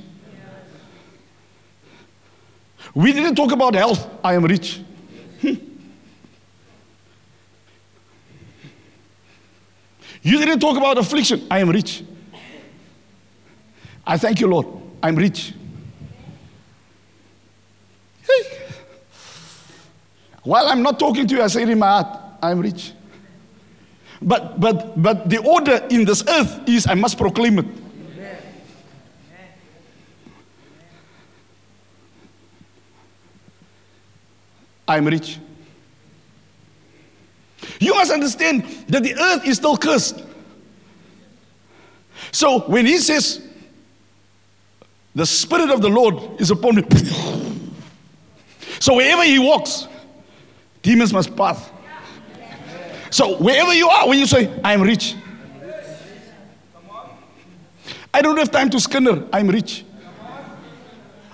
We 2.93 3.13
didn't 3.13 3.35
talk 3.35 3.51
about 3.51 3.75
health. 3.75 4.05
I 4.23 4.33
am 4.33 4.43
rich. 4.43 4.81
Hmm. 5.41 5.53
You 10.21 10.37
didn't 10.39 10.59
talk 10.59 10.75
about 10.75 10.97
affliction. 10.97 11.47
I 11.49 11.59
am 11.59 11.69
rich. 11.69 12.03
I 14.05 14.17
thank 14.17 14.41
you, 14.41 14.47
Lord. 14.47 14.67
I'm 15.01 15.15
rich. 15.15 15.53
While 20.49 20.67
I'm 20.67 20.81
not 20.81 20.97
talking 20.97 21.27
to 21.27 21.35
you, 21.35 21.43
I 21.43 21.47
say 21.47 21.61
in 21.61 21.77
my 21.77 21.85
heart, 21.85 22.07
I'm 22.41 22.59
rich. 22.59 22.93
But, 24.19 24.59
but, 24.59 24.99
but 24.99 25.29
the 25.29 25.37
order 25.37 25.85
in 25.91 26.05
this 26.05 26.23
earth 26.27 26.67
is 26.67 26.87
I 26.87 26.95
must 26.95 27.19
proclaim 27.19 27.59
it. 27.59 27.67
I'm 34.87 35.05
rich. 35.05 35.37
You 37.79 37.93
must 37.93 38.11
understand 38.11 38.63
that 38.87 39.03
the 39.03 39.13
earth 39.13 39.45
is 39.47 39.57
still 39.57 39.77
cursed. 39.77 40.23
So 42.31 42.61
when 42.61 42.87
he 42.87 42.97
says, 42.97 43.47
the 45.13 45.27
Spirit 45.27 45.69
of 45.69 45.83
the 45.83 45.89
Lord 45.89 46.41
is 46.41 46.49
upon 46.49 46.77
me, 46.77 46.83
so 48.79 48.95
wherever 48.95 49.23
he 49.23 49.37
walks, 49.37 49.87
demons 50.81 51.13
must 51.13 51.35
pass. 51.35 51.69
So 53.09 53.37
wherever 53.37 53.73
you 53.73 53.89
are, 53.89 54.07
when 54.07 54.19
you 54.19 54.25
say, 54.25 54.51
I'm 54.63 54.81
rich, 54.81 55.15
I 58.13 58.21
don't 58.21 58.37
have 58.37 58.51
time 58.51 58.69
to 58.71 58.79
skinner, 58.79 59.23
I'm 59.31 59.47
rich. 59.47 59.85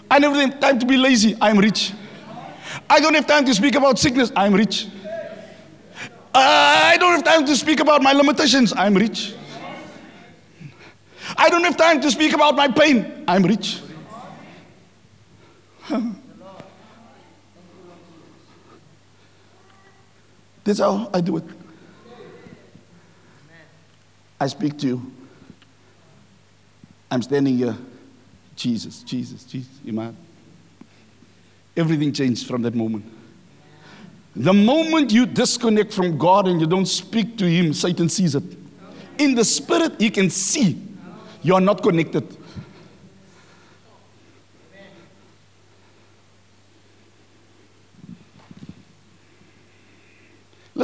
I 0.10 0.20
don't 0.20 0.36
have 0.36 0.60
time 0.60 0.80
to 0.80 0.86
be 0.86 0.98
lazy, 0.98 1.36
I'm 1.42 1.58
rich. 1.58 1.94
I 2.90 3.00
don't 3.00 3.14
have 3.14 3.28
time 3.28 3.46
to 3.46 3.54
speak 3.54 3.76
about 3.76 3.98
sickness. 4.00 4.32
I'm 4.36 4.54
rich. 4.54 4.88
I 6.34 6.98
don't 7.00 7.14
have 7.14 7.24
time 7.24 7.46
to 7.46 7.56
speak 7.56 7.80
about 7.80 8.02
my 8.02 8.12
limitations. 8.12 8.74
I'm 8.76 8.94
rich. 8.96 9.34
I 11.38 11.50
don't 11.50 11.64
have 11.64 11.78
time 11.78 12.02
to 12.02 12.12
speak 12.12 12.34
about 12.34 12.56
my 12.56 12.68
pain. 12.68 13.24
I'm 13.28 13.44
rich. 13.44 13.80
That's 20.66 20.80
how 20.80 21.10
I 21.14 21.22
do 21.22 21.38
it. 21.38 21.46
I 24.40 24.48
speak 24.48 24.78
to 24.80 24.88
you. 24.88 25.12
I'm 27.10 27.22
standing 27.22 27.58
here. 27.58 27.78
Jesus, 28.56 29.04
Jesus, 29.04 29.44
Jesus. 29.44 29.72
Iman. 29.88 30.18
Everything 31.78 32.12
changed 32.12 32.48
from 32.48 32.62
that 32.64 32.74
moment. 32.74 33.06
The 34.36 34.54
moment 34.54 35.14
you 35.14 35.26
disconnect 35.26 35.94
from 35.94 36.18
God 36.18 36.48
and 36.48 36.60
you 36.60 36.68
don't 36.68 36.86
speak 36.86 37.38
to 37.38 37.46
Him, 37.46 37.74
Satan 37.74 38.10
sees 38.10 38.36
it. 38.36 38.44
In 39.18 39.36
the 39.36 39.46
spirit, 39.46 39.94
he 40.00 40.10
can 40.10 40.30
see 40.30 40.82
you 41.42 41.56
are 41.56 41.62
not 41.62 41.82
connected. 41.82 42.36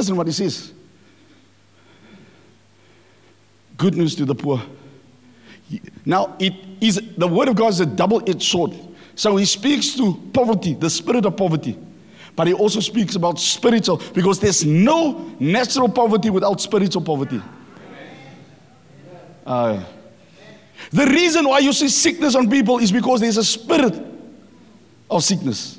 Listen 0.02 0.16
what 0.16 0.26
he 0.26 0.32
says. 0.32 0.72
Good 3.76 3.94
news 3.94 4.16
to 4.16 4.24
the 4.24 4.34
poor. 4.34 4.60
Now, 6.04 6.34
it 6.40 6.54
is 6.80 7.00
the 7.16 7.28
word 7.28 7.46
of 7.46 7.54
God 7.54 7.68
is 7.68 7.78
a 7.78 7.86
double-edged 7.86 8.42
sword. 8.42 8.74
So 9.14 9.36
he 9.36 9.44
speaks 9.44 9.94
to 9.94 10.20
poverty, 10.32 10.74
the 10.74 10.90
spirit 10.90 11.24
of 11.24 11.36
poverty. 11.36 11.78
But 12.34 12.48
he 12.48 12.52
also 12.52 12.80
speaks 12.80 13.14
about 13.14 13.38
spiritual 13.38 14.02
because 14.12 14.40
there's 14.40 14.64
no 14.64 15.36
natural 15.38 15.88
poverty 15.88 16.30
without 16.30 16.60
spiritual 16.60 17.02
poverty. 17.02 17.40
Uh, 19.46 19.84
the 20.90 21.06
reason 21.06 21.48
why 21.48 21.60
you 21.60 21.72
see 21.72 21.88
sickness 21.88 22.34
on 22.34 22.50
people 22.50 22.80
is 22.80 22.90
because 22.90 23.20
there's 23.20 23.36
a 23.36 23.44
spirit 23.44 23.94
of 25.08 25.22
sickness. 25.22 25.78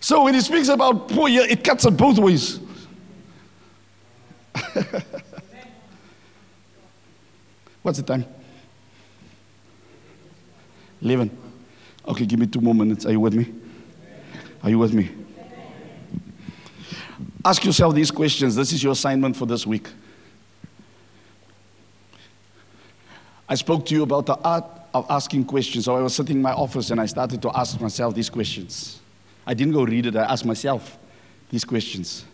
So 0.00 0.24
when 0.24 0.34
he 0.34 0.40
speaks 0.40 0.68
about 0.68 1.08
poor, 1.08 1.28
it 1.28 1.64
cuts 1.64 1.84
it 1.84 1.96
both 1.96 2.18
ways. 2.18 2.60
What's 7.82 7.98
the 7.98 8.04
time? 8.04 8.24
11. 11.00 11.36
Okay, 12.06 12.26
give 12.26 12.38
me 12.38 12.46
two 12.46 12.60
more 12.60 12.74
minutes. 12.74 13.06
Are 13.06 13.12
you 13.12 13.20
with 13.20 13.34
me? 13.34 13.52
Are 14.62 14.70
you 14.70 14.78
with 14.78 14.92
me? 14.92 15.10
Ask 17.44 17.64
yourself 17.64 17.94
these 17.94 18.10
questions. 18.10 18.56
This 18.56 18.72
is 18.72 18.82
your 18.82 18.92
assignment 18.92 19.36
for 19.36 19.46
this 19.46 19.66
week. 19.66 19.88
I 23.48 23.54
spoke 23.54 23.86
to 23.86 23.94
you 23.94 24.02
about 24.02 24.26
the 24.26 24.36
art 24.36 24.64
of 24.92 25.06
asking 25.08 25.44
questions. 25.44 25.86
So 25.86 25.96
I 25.96 26.00
was 26.00 26.14
sitting 26.14 26.36
in 26.36 26.42
my 26.42 26.52
office 26.52 26.90
and 26.90 27.00
I 27.00 27.06
started 27.06 27.40
to 27.42 27.50
ask 27.56 27.80
myself 27.80 28.14
these 28.14 28.28
questions. 28.28 29.00
I 29.48 29.54
didn't 29.54 29.72
go 29.72 29.82
read 29.82 30.04
it, 30.04 30.14
I 30.14 30.24
asked 30.24 30.44
myself 30.44 30.98
these 31.48 31.64
questions. 31.64 32.26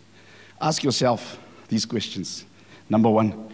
Ask 0.59 0.83
yourself 0.83 1.39
these 1.69 1.85
questions. 1.85 2.43
Number 2.89 3.09
one, 3.09 3.49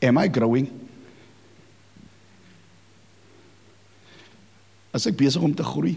am 0.00 0.16
I 0.16 0.28
growing? 0.28 0.70
As 4.94 5.08
ek 5.10 5.18
besig 5.18 5.42
om 5.42 5.52
te 5.52 5.66
groei? 5.66 5.96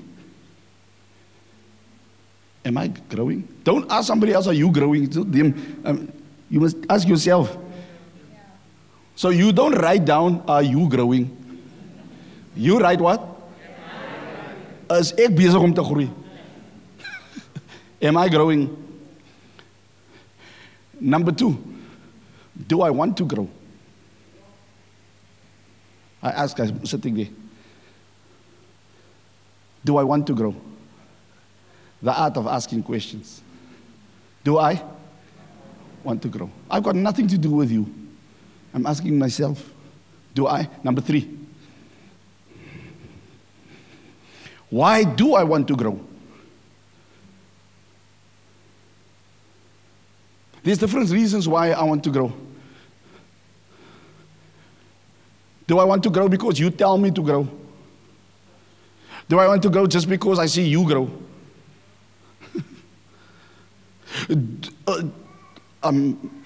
Am 2.65 2.81
I 2.81 2.87
growing? 2.87 3.45
Don't 3.63 3.85
ask 3.91 4.07
somebody 4.07 4.33
else, 4.33 4.47
are 4.47 4.57
you 4.57 4.71
growing? 4.71 5.05
Um, 5.85 6.11
you 6.49 6.59
must 6.59 6.77
ask 6.89 7.07
yourself. 7.07 7.55
So 9.15 9.29
you 9.29 9.53
don't 9.53 9.77
write 9.77 10.05
down, 10.05 10.41
are 10.47 10.63
you 10.63 10.89
growing? 10.89 11.29
You 12.55 12.79
write 12.79 12.99
what? 12.99 13.28
Is 14.89 15.13
ek 15.13 15.35
besig 15.37 15.61
om 15.61 15.73
te 15.73 15.83
groei? 15.85 16.09
Am 18.01 18.17
I 18.17 18.29
growing? 18.29 18.69
Number 20.99 21.31
two, 21.31 21.57
do 22.67 22.81
I 22.81 22.89
want 22.89 23.15
to 23.17 23.25
grow? 23.25 23.47
I 26.21 26.31
ask 26.31 26.57
guys 26.57 26.71
sitting 26.83 27.15
there. 27.15 27.29
Do 29.85 29.97
I 29.97 30.03
want 30.03 30.27
to 30.27 30.33
grow? 30.33 30.55
The 32.01 32.11
art 32.11 32.35
of 32.37 32.47
asking 32.47 32.83
questions. 32.83 33.41
Do 34.43 34.57
I 34.57 34.81
want 36.03 36.21
to 36.21 36.27
grow? 36.27 36.49
I've 36.69 36.83
got 36.83 36.95
nothing 36.95 37.27
to 37.27 37.37
do 37.37 37.51
with 37.51 37.71
you. 37.71 37.85
I'm 38.73 38.85
asking 38.85 39.17
myself, 39.17 39.71
do 40.33 40.47
I? 40.47 40.69
Number 40.83 41.01
three, 41.01 41.38
why 44.69 45.03
do 45.03 45.33
I 45.33 45.43
want 45.43 45.67
to 45.67 45.75
grow? 45.75 45.99
There's 50.63 50.77
different 50.77 51.09
reasons 51.09 51.47
why 51.47 51.71
I 51.71 51.83
want 51.83 52.03
to 52.03 52.11
grow. 52.11 52.31
Do 55.65 55.79
I 55.79 55.83
want 55.83 56.03
to 56.03 56.09
grow 56.09 56.27
because 56.27 56.59
you 56.59 56.69
tell 56.69 56.97
me 56.97 57.11
to 57.11 57.21
grow? 57.21 57.47
Do 59.27 59.39
I 59.39 59.47
want 59.47 59.61
to 59.63 59.69
grow 59.69 59.85
just 59.85 60.09
because 60.09 60.39
I 60.39 60.47
see 60.47 60.63
you 60.67 60.83
grow? 60.85 61.09
uh, 64.87 65.03
um, 65.83 66.41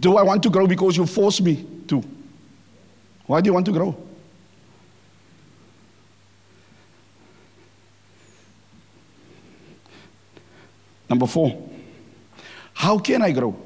do 0.00 0.16
I 0.16 0.22
want 0.22 0.42
to 0.42 0.50
grow 0.50 0.66
because 0.66 0.96
you 0.96 1.06
force 1.06 1.40
me 1.40 1.66
to? 1.88 2.02
Why 3.26 3.40
do 3.40 3.48
you 3.48 3.54
want 3.54 3.66
to 3.66 3.72
grow? 3.72 4.05
Number 11.08 11.26
four, 11.26 11.68
how 12.74 12.98
can 12.98 13.22
I 13.22 13.32
grow? 13.32 13.56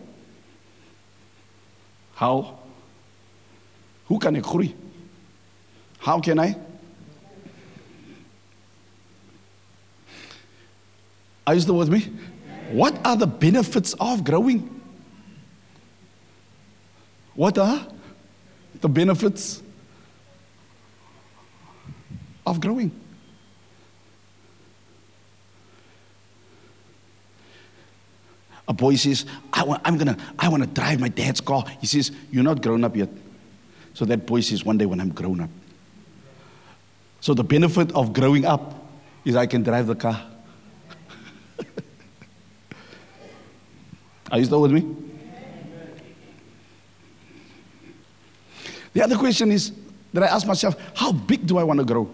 How? 2.14 2.58
Who 4.06 4.18
can 4.18 4.36
ik 4.36 4.44
groeien? 4.44 4.74
How 5.98 6.20
can 6.20 6.38
I? 6.38 6.56
Are 11.46 11.54
you 11.54 11.60
still 11.60 11.76
with 11.76 11.88
me? 11.88 12.06
What 12.72 12.94
are 13.04 13.16
the 13.16 13.26
benefits 13.26 13.94
of 13.94 14.22
growing? 14.22 14.80
What 17.34 17.58
are 17.58 17.86
the 18.80 18.88
benefits 18.88 19.62
of 22.46 22.60
growing? 22.60 22.92
A 28.70 28.72
boy 28.72 28.94
says, 28.94 29.26
I 29.52 29.64
want, 29.64 29.82
I'm 29.84 29.98
gonna, 29.98 30.16
I 30.38 30.48
want 30.48 30.62
to 30.62 30.68
drive 30.68 31.00
my 31.00 31.08
dad's 31.08 31.40
car. 31.40 31.64
He 31.80 31.88
says, 31.88 32.12
You're 32.30 32.44
not 32.44 32.62
grown 32.62 32.84
up 32.84 32.94
yet. 32.94 33.08
So 33.94 34.04
that 34.04 34.26
boy 34.26 34.42
says, 34.42 34.64
One 34.64 34.78
day 34.78 34.86
when 34.86 35.00
I'm 35.00 35.08
grown 35.08 35.40
up. 35.40 35.50
So 37.20 37.34
the 37.34 37.42
benefit 37.42 37.90
of 37.96 38.12
growing 38.12 38.44
up 38.44 38.80
is 39.24 39.34
I 39.34 39.46
can 39.46 39.64
drive 39.64 39.88
the 39.88 39.96
car. 39.96 40.24
Are 44.30 44.38
you 44.38 44.44
still 44.44 44.62
with 44.62 44.70
me? 44.70 44.86
The 48.92 49.02
other 49.02 49.16
question 49.16 49.50
is 49.50 49.72
that 50.12 50.22
I 50.22 50.26
ask 50.26 50.46
myself, 50.46 50.76
how 50.94 51.10
big 51.10 51.44
do 51.44 51.58
I 51.58 51.64
want 51.64 51.80
to 51.80 51.84
grow? 51.84 52.08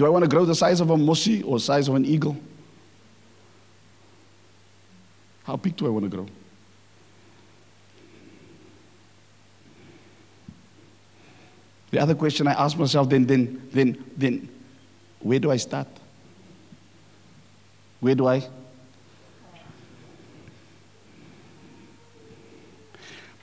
Do 0.00 0.06
I 0.06 0.08
want 0.08 0.24
to 0.24 0.30
grow 0.30 0.46
the 0.46 0.54
size 0.54 0.80
of 0.80 0.88
a 0.88 0.96
mussy 0.96 1.42
or 1.42 1.60
size 1.60 1.86
of 1.86 1.94
an 1.94 2.06
eagle? 2.06 2.34
How 5.44 5.56
big 5.56 5.76
do 5.76 5.84
I 5.84 5.90
want 5.90 6.04
to 6.04 6.08
grow? 6.08 6.26
The 11.90 11.98
other 11.98 12.14
question 12.14 12.46
I 12.46 12.52
ask 12.52 12.78
myself 12.78 13.10
then, 13.10 13.26
then, 13.26 13.68
then, 13.72 14.02
then, 14.16 14.48
where 15.18 15.38
do 15.38 15.50
I 15.50 15.58
start? 15.58 15.88
Where 18.00 18.14
do 18.14 18.26
I? 18.26 18.48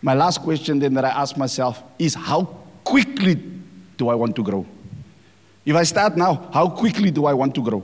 My 0.01 0.15
last 0.15 0.41
question 0.41 0.79
then 0.79 0.95
that 0.95 1.05
I 1.05 1.09
ask 1.09 1.37
myself 1.37 1.83
is 1.99 2.15
how 2.15 2.45
quickly 2.83 3.35
do 3.95 4.09
I 4.09 4.15
want 4.15 4.35
to 4.37 4.43
grow? 4.43 4.65
If 5.67 5.75
I 5.75 5.83
start 5.83 6.15
now, 6.15 6.49
how 6.53 6.69
quickly 6.69 7.11
do 7.11 7.25
I 7.25 7.33
want 7.33 7.53
to 7.55 7.61
grow? 7.61 7.83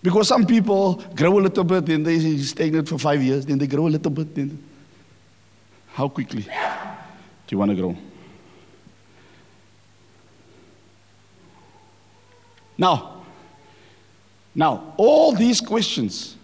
Because 0.00 0.28
some 0.28 0.46
people 0.46 1.02
grow 1.16 1.40
a 1.40 1.42
little 1.42 1.64
bit, 1.64 1.86
then 1.86 2.04
they 2.04 2.38
stagnate 2.38 2.88
for 2.88 2.96
five 2.96 3.20
years, 3.20 3.44
then 3.44 3.58
they 3.58 3.66
grow 3.66 3.88
a 3.88 3.90
little 3.90 4.12
bit. 4.12 4.32
Then 4.36 4.62
how 5.88 6.08
quickly 6.08 6.42
do 6.42 6.48
you 7.48 7.58
want 7.58 7.72
to 7.72 7.74
grow? 7.74 7.96
Now, 12.78 13.24
now, 14.54 14.94
all 14.96 15.32
these 15.32 15.60
questions, 15.60 16.36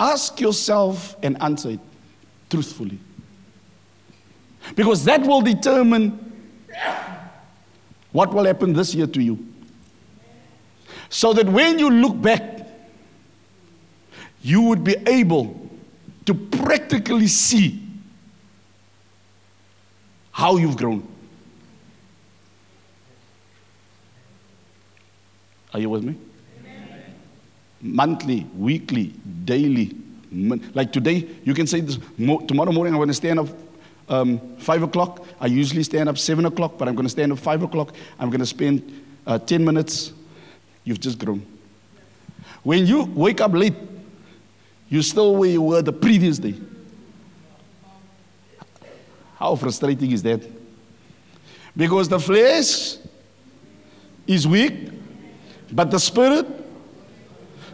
ask 0.00 0.40
yourself 0.40 1.14
and 1.22 1.40
answer 1.40 1.70
it 1.70 1.80
truthfully. 2.50 2.98
Because 4.74 5.04
that 5.04 5.20
will 5.20 5.42
determine 5.42 6.24
what 8.12 8.32
will 8.32 8.44
happen 8.44 8.72
this 8.72 8.94
year 8.94 9.06
to 9.06 9.22
you? 9.22 9.46
So 11.10 11.32
that 11.32 11.46
when 11.46 11.78
you 11.78 11.90
look 11.90 12.20
back, 12.20 12.66
you 14.42 14.62
would 14.62 14.84
be 14.84 14.96
able 15.06 15.68
to 16.26 16.34
practically 16.34 17.26
see 17.26 17.82
how 20.30 20.56
you've 20.56 20.76
grown. 20.76 21.06
Are 25.74 25.80
you 25.80 25.90
with 25.90 26.04
me? 26.04 26.16
Amen. 26.60 27.14
Monthly, 27.80 28.46
weekly, 28.56 29.14
daily. 29.44 29.96
Like 30.74 30.92
today, 30.92 31.28
you 31.44 31.54
can 31.54 31.66
say 31.66 31.80
this 31.80 31.98
tomorrow 32.16 32.72
morning 32.72 32.94
I'm 32.94 32.98
going 32.98 33.08
to 33.08 33.14
stand 33.14 33.40
up 33.40 33.48
um, 34.08 34.56
5 34.58 34.82
o'clock. 34.84 35.24
I 35.40 35.46
usually 35.46 35.82
stand 35.82 36.08
up 36.08 36.18
7 36.18 36.44
o'clock, 36.46 36.74
but 36.78 36.88
I'm 36.88 36.94
going 36.94 37.06
to 37.06 37.10
stand 37.10 37.32
up 37.32 37.38
5 37.38 37.64
o'clock. 37.64 37.94
I'm 38.18 38.30
going 38.30 38.40
to 38.40 38.46
spend 38.46 39.04
uh, 39.26 39.38
10 39.38 39.64
minutes, 39.64 40.12
you've 40.84 41.00
just 41.00 41.18
grown. 41.18 41.44
When 42.62 42.86
you 42.86 43.04
wake 43.04 43.40
up 43.40 43.52
late, 43.52 43.74
you're 44.88 45.02
still 45.02 45.36
where 45.36 45.50
you 45.50 45.62
were 45.62 45.82
the 45.82 45.92
previous 45.92 46.38
day. 46.38 46.54
How 49.36 49.54
frustrating 49.54 50.10
is 50.10 50.22
that? 50.22 50.42
Because 51.76 52.08
the 52.08 52.18
flesh 52.18 52.96
is 54.26 54.48
weak, 54.48 54.90
but 55.70 55.90
the 55.90 56.00
spirit. 56.00 56.46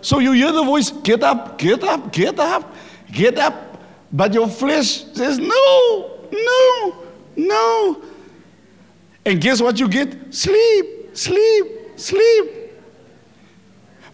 So 0.03 0.19
you 0.19 0.33
hear 0.33 0.53
the 0.53 0.63
voice, 0.63 0.91
get 0.91 1.23
up, 1.23 1.57
get 1.57 1.83
up, 1.83 2.13
get 2.13 2.39
up, 2.39 2.75
get 3.11 3.39
up. 3.39 3.83
But 4.13 4.35
your 4.35 4.49
flesh 4.49 5.05
says, 5.15 5.39
no, 5.39 6.14
no, 6.35 6.95
no. 7.37 8.03
And 9.25 9.41
guess 9.41 9.61
what 9.61 9.79
you 9.79 9.89
get? 9.89 10.35
Sleep, 10.35 11.17
sleep, 11.17 11.67
sleep. 11.97 12.65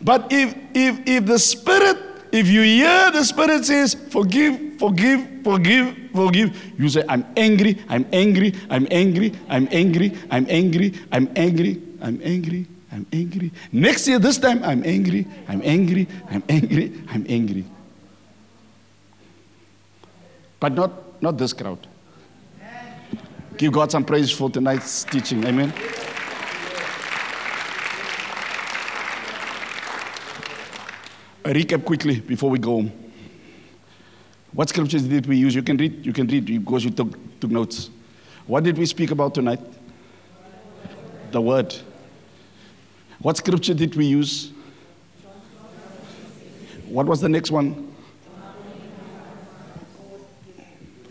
But 0.01 0.33
if, 0.33 0.55
if, 0.75 1.01
if 1.07 1.27
the 1.27 1.39
spirit, 1.39 1.99
if 2.33 2.49
you 2.49 2.63
hear 2.63 3.11
the 3.11 3.25
spirit 3.25 3.65
says, 3.65 3.95
forgive, 3.95 4.79
forgive, 4.79 5.45
forgive, 5.45 5.97
forgive, 6.15 6.57
you 6.79 6.89
say, 6.89 7.05
I'm 7.09 7.27
angry, 7.37 7.79
I'm 7.89 8.07
angry, 8.13 8.55
I'm 8.71 8.87
angry, 8.91 9.35
I'm 9.49 9.69
angry, 9.71 10.17
I'm 10.31 10.47
angry, 10.49 10.95
I'm 11.13 11.29
angry, 11.37 11.83
I'm 12.01 12.21
angry, 12.23 12.67
I'm 12.93 13.07
angry. 13.13 13.53
Next 13.73 14.09
year, 14.09 14.19
this 14.19 14.39
time, 14.39 14.65
I'm 14.65 14.85
angry, 14.87 15.27
I'm 15.49 15.61
angry, 15.65 16.09
I'm 16.31 16.43
angry, 16.49 16.93
I'm 17.11 17.27
angry. 17.29 17.65
But 20.61 20.73
not, 20.73 21.23
not 21.23 21.37
this 21.37 21.53
crowd. 21.53 21.87
Give 23.61 23.71
God 23.71 23.91
some 23.91 24.07
praise 24.07 24.31
for 24.31 24.49
tonight's 24.49 25.05
teaching. 25.05 25.45
Amen. 25.45 25.69
A 31.45 31.53
recap 31.53 31.85
quickly 31.85 32.21
before 32.21 32.49
we 32.49 32.59
go 32.59 32.71
home. 32.71 32.93
What 34.55 34.71
scriptures 34.71 35.03
did 35.03 35.27
we 35.27 35.37
use? 35.37 35.55
You 35.55 35.63
can 35.63 35.77
read, 35.77 36.07
you 36.07 36.15
can 36.15 36.27
read 36.27 36.47
because 36.47 36.87
you 36.87 36.91
took, 36.91 37.39
took 37.39 37.51
notes. 37.51 37.91
What 38.47 38.65
did 38.65 38.79
we 38.79 38.87
speak 38.87 39.11
about 39.11 39.35
tonight? 39.35 39.61
The 41.31 41.43
word. 41.43 41.77
What 43.19 43.37
scripture 43.37 43.75
did 43.75 43.95
we 43.95 44.07
use? 44.07 44.53
What 46.89 47.05
was 47.05 47.21
the 47.21 47.29
next 47.29 47.51
one? 47.51 47.95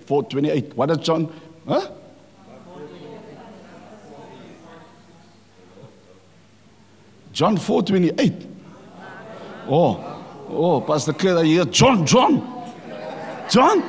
428. 0.07 0.75
What 0.75 0.87
does 0.87 0.97
John? 0.97 1.31
Huh? 1.67 1.91
John 7.31 7.57
428. 7.57 8.47
Oh, 9.67 10.23
oh, 10.49 10.81
Pastor 10.81 11.13
Kurt, 11.13 11.37
I 11.37 11.43
hear 11.45 11.65
John, 11.65 12.05
John. 12.05 12.41
John? 13.49 13.79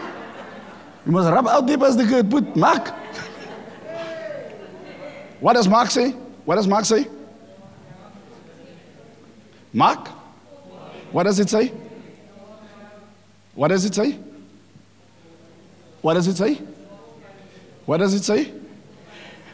You 1.07 1.13
must 1.13 1.31
rub 1.31 1.49
out 1.49 1.67
there, 1.67 1.79
Pastor 1.79 2.07
Kurt. 2.07 2.29
Put 2.29 2.57
Mark. 2.57 2.89
What 5.41 5.55
does 5.55 5.69
Mark 5.69 5.91
say? 5.91 6.11
What 6.45 6.57
does 6.57 6.69
Mark 6.69 6.85
say? 6.85 7.07
Mark? 9.73 10.09
What 11.13 11.25
does 11.25 11.39
it 11.41 11.49
say? 11.49 11.73
What 13.55 13.69
does 13.69 13.85
it 13.85 13.95
say? 13.95 14.19
What 16.03 16.15
does 16.15 16.29
it 16.29 16.37
say? 16.37 16.61
What 17.87 17.99
does 17.99 18.15
it 18.15 18.25
say? 18.25 18.53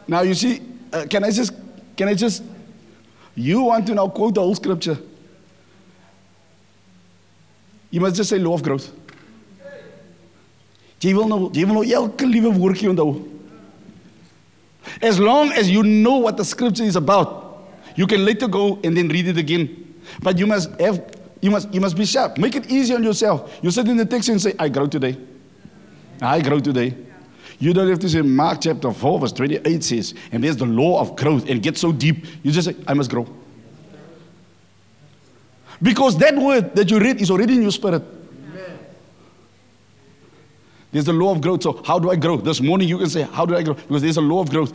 Now 0.08 0.22
you 0.22 0.34
see, 0.34 0.60
uh, 0.92 1.06
can 1.08 1.24
I 1.24 1.30
just, 1.30 1.52
can 1.96 2.08
I 2.08 2.14
just, 2.14 2.42
you 3.36 3.62
want 3.62 3.86
to 3.86 3.94
now 3.94 4.08
quote 4.08 4.34
the 4.34 4.40
whole 4.40 4.54
scripture. 4.54 4.98
Must 7.92 8.16
just 8.16 8.30
say 8.30 8.38
law 8.38 8.54
of 8.54 8.62
growth. 8.62 8.90
Jy 11.00 11.12
wil 11.14 11.28
nou, 11.30 11.48
jy 11.54 11.64
wil 11.68 11.78
nou 11.78 11.84
elke 11.86 12.26
liewe 12.26 12.50
woordjie 12.56 12.88
onthou. 12.90 13.20
As 15.02 15.20
long 15.20 15.52
as 15.52 15.70
you 15.70 15.82
know 15.82 16.16
what 16.18 16.36
the 16.36 16.44
scripture 16.44 16.84
is 16.84 16.96
about, 16.96 17.68
you 17.96 18.06
can 18.06 18.24
later 18.24 18.48
go 18.48 18.78
and 18.82 18.96
then 18.96 19.08
read 19.08 19.28
it 19.28 19.38
again. 19.38 19.68
But 20.22 20.38
you 20.38 20.46
must 20.46 20.70
have, 20.80 21.02
you 21.40 21.50
must, 21.50 21.72
you 21.72 21.80
must 21.80 21.96
be 21.96 22.04
sharp. 22.04 22.38
Make 22.38 22.56
it 22.56 22.70
easy 22.70 22.94
on 22.94 23.04
yourself. 23.04 23.58
You 23.62 23.70
sit 23.70 23.88
in 23.88 23.96
the 23.96 24.04
text 24.04 24.28
and 24.28 24.40
say, 24.40 24.54
I 24.58 24.68
grow 24.68 24.86
today. 24.86 25.16
I 26.20 26.40
grow 26.40 26.60
today. 26.60 26.94
You 27.58 27.72
don't 27.72 27.88
have 27.88 27.98
to 28.00 28.08
say 28.08 28.20
Mark 28.22 28.60
chapter 28.60 28.92
4, 28.92 29.20
verse 29.20 29.32
28 29.32 29.82
says, 29.82 30.14
and 30.30 30.44
there's 30.44 30.56
the 30.56 30.66
law 30.66 31.00
of 31.00 31.16
growth 31.16 31.48
and 31.48 31.62
get 31.62 31.78
so 31.78 31.90
deep. 31.90 32.26
You 32.42 32.52
just 32.52 32.68
say, 32.68 32.76
I 32.86 32.94
must 32.94 33.10
grow. 33.10 33.26
Because 35.80 36.18
that 36.18 36.36
word 36.36 36.74
that 36.74 36.90
you 36.90 36.98
read 36.98 37.20
is 37.20 37.30
already 37.30 37.54
in 37.54 37.62
your 37.62 37.70
spirit. 37.70 38.02
There's 40.92 41.04
the 41.04 41.12
law 41.12 41.32
of 41.32 41.40
growth. 41.42 41.62
So, 41.62 41.82
how 41.84 41.98
do 41.98 42.10
I 42.10 42.16
grow? 42.16 42.38
This 42.38 42.60
morning 42.60 42.88
you 42.88 42.96
can 42.96 43.10
say, 43.10 43.22
How 43.22 43.44
do 43.44 43.54
I 43.54 43.62
grow? 43.62 43.74
Because 43.74 44.00
there's 44.00 44.16
a 44.16 44.22
law 44.22 44.40
of 44.40 44.48
growth. 44.48 44.72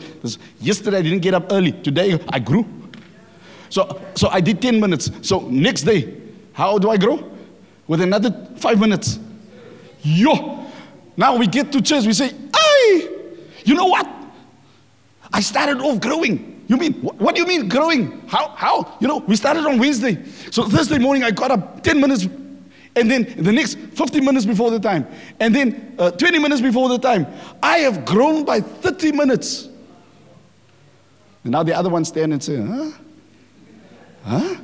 Yesterday 0.60 0.98
I 0.98 1.02
didn't 1.02 1.18
get 1.18 1.34
up 1.34 1.50
early. 1.50 1.72
Today 1.72 2.16
I 2.28 2.38
grew. 2.38 2.64
So, 3.68 4.00
so 4.14 4.28
I 4.28 4.40
did 4.40 4.62
10 4.62 4.78
minutes. 4.78 5.10
So, 5.22 5.40
next 5.48 5.82
day, 5.82 6.14
how 6.52 6.78
do 6.78 6.90
I 6.90 6.96
grow? 6.96 7.28
With 7.88 8.02
another 8.02 8.30
five 8.56 8.78
minutes. 8.78 9.18
Yo! 10.02 10.64
Now 11.16 11.36
we 11.36 11.46
get 11.46 11.72
to 11.72 11.80
church, 11.82 12.06
we 12.06 12.12
say, 12.12 12.32
ah, 12.54 12.61
You 13.64 13.74
know 13.74 13.86
what? 13.86 14.08
I 15.32 15.40
started 15.40 15.78
off 15.78 16.00
growing. 16.00 16.64
You 16.68 16.76
mean, 16.76 16.94
what, 17.02 17.16
what 17.16 17.34
do 17.34 17.40
you 17.40 17.46
mean 17.46 17.68
growing? 17.68 18.22
How, 18.28 18.48
how? 18.48 18.96
You 19.00 19.08
know, 19.08 19.18
we 19.18 19.36
started 19.36 19.66
on 19.66 19.78
Wednesday. 19.78 20.22
So 20.50 20.64
Thursday 20.64 20.98
morning, 20.98 21.24
I 21.24 21.30
got 21.30 21.50
up 21.50 21.82
10 21.82 22.00
minutes, 22.00 22.26
and 22.94 23.10
then 23.10 23.34
the 23.36 23.52
next 23.52 23.78
15 23.78 24.24
minutes 24.24 24.46
before 24.46 24.70
the 24.70 24.78
time, 24.80 25.06
and 25.40 25.54
then 25.54 25.94
uh, 25.98 26.10
20 26.10 26.38
minutes 26.38 26.60
before 26.60 26.88
the 26.88 26.98
time. 26.98 27.26
I 27.62 27.78
have 27.78 28.04
grown 28.04 28.44
by 28.44 28.60
30 28.60 29.12
minutes. 29.12 29.68
And 31.44 31.52
now 31.52 31.62
the 31.62 31.74
other 31.74 31.90
one 31.90 32.04
stand 32.04 32.32
and 32.32 32.42
say, 32.42 32.56
huh? 32.56 32.90
Huh? 34.24 34.56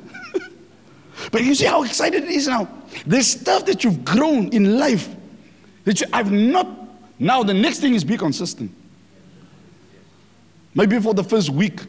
but 1.31 1.43
you 1.43 1.53
see 1.55 1.65
how 1.65 1.83
excited 1.83 2.23
it 2.23 2.29
is 2.29 2.47
now. 2.47 2.69
There's 3.05 3.27
stuff 3.27 3.65
that 3.65 3.83
you've 3.83 4.05
grown 4.05 4.49
in 4.49 4.79
life 4.79 5.09
that 5.83 5.99
you, 6.01 6.07
I've 6.13 6.31
not. 6.31 6.78
Now 7.19 7.43
the 7.43 7.53
next 7.53 7.79
thing 7.79 7.93
is 7.93 8.03
be 8.05 8.17
consistent. 8.17 8.71
Maybe 10.73 10.99
for 10.99 11.13
the 11.13 11.23
first 11.23 11.49
week, 11.49 11.81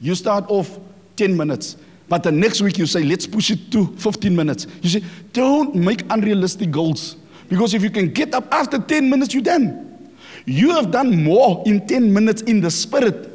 you 0.00 0.14
start 0.14 0.44
off 0.48 0.78
10 1.16 1.36
minutes. 1.36 1.76
But 2.08 2.22
the 2.22 2.32
next 2.32 2.62
week 2.62 2.78
you 2.78 2.86
say, 2.86 3.02
let's 3.02 3.26
push 3.26 3.50
it 3.50 3.70
to 3.72 3.88
15 3.96 4.34
minutes. 4.34 4.66
You 4.80 4.88
say, 4.88 5.02
don't 5.32 5.74
make 5.74 6.02
unrealistic 6.08 6.70
goals. 6.70 7.16
Because 7.48 7.74
if 7.74 7.82
you 7.82 7.90
can 7.90 8.10
get 8.12 8.34
up 8.34 8.52
after 8.52 8.78
10 8.78 9.10
minutes, 9.10 9.34
you're 9.34 9.42
done. 9.42 10.10
You 10.46 10.70
have 10.70 10.90
done 10.90 11.22
more 11.22 11.62
in 11.66 11.86
10 11.86 12.12
minutes 12.12 12.42
in 12.42 12.60
the 12.62 12.70
spirit 12.70 13.28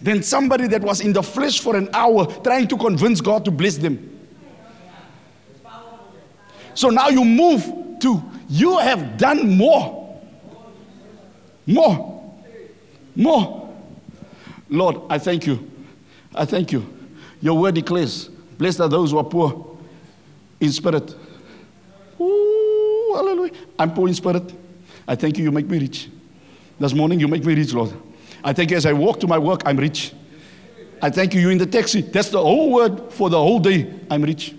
than 0.00 0.22
somebody 0.22 0.68
that 0.68 0.82
was 0.82 1.00
in 1.00 1.12
the 1.12 1.22
flesh 1.22 1.58
for 1.58 1.74
an 1.74 1.88
hour 1.92 2.26
trying 2.42 2.68
to 2.68 2.76
convince 2.76 3.20
God 3.20 3.44
to 3.46 3.50
bless 3.50 3.78
them. 3.78 4.10
So 6.74 6.90
now 6.90 7.08
you 7.08 7.24
move 7.24 7.64
to, 8.00 8.22
you 8.48 8.78
have 8.78 9.16
done 9.16 9.56
more. 9.56 10.03
More. 11.66 12.34
More. 13.16 13.74
Lord, 14.68 15.02
I 15.08 15.18
thank 15.18 15.46
you. 15.46 15.70
I 16.34 16.44
thank 16.44 16.72
you. 16.72 16.86
Your 17.40 17.58
word 17.58 17.74
declares, 17.74 18.28
blessed 18.58 18.80
are 18.80 18.88
those 18.88 19.10
who 19.10 19.18
are 19.18 19.24
poor 19.24 19.76
in 20.60 20.72
spirit. 20.72 21.14
Ooh, 22.20 23.12
hallelujah. 23.14 23.52
I'm 23.78 23.92
poor 23.92 24.08
in 24.08 24.14
spirit. 24.14 24.52
I 25.06 25.14
thank 25.14 25.38
you, 25.38 25.44
you 25.44 25.52
make 25.52 25.66
me 25.66 25.78
rich. 25.78 26.08
This 26.78 26.94
morning, 26.94 27.20
you 27.20 27.28
make 27.28 27.44
me 27.44 27.54
rich, 27.54 27.72
Lord. 27.72 27.92
I 28.42 28.52
thank 28.52 28.70
you 28.70 28.76
as 28.76 28.86
I 28.86 28.92
walk 28.92 29.20
to 29.20 29.26
my 29.26 29.38
work, 29.38 29.62
I'm 29.64 29.76
rich. 29.76 30.12
I 31.00 31.10
thank 31.10 31.34
you, 31.34 31.40
you 31.40 31.50
in 31.50 31.58
the 31.58 31.66
taxi. 31.66 32.00
That's 32.00 32.30
the 32.30 32.40
whole 32.40 32.72
word 32.72 33.12
for 33.12 33.28
the 33.28 33.38
whole 33.38 33.60
day. 33.60 33.92
I'm 34.10 34.22
rich. 34.22 34.54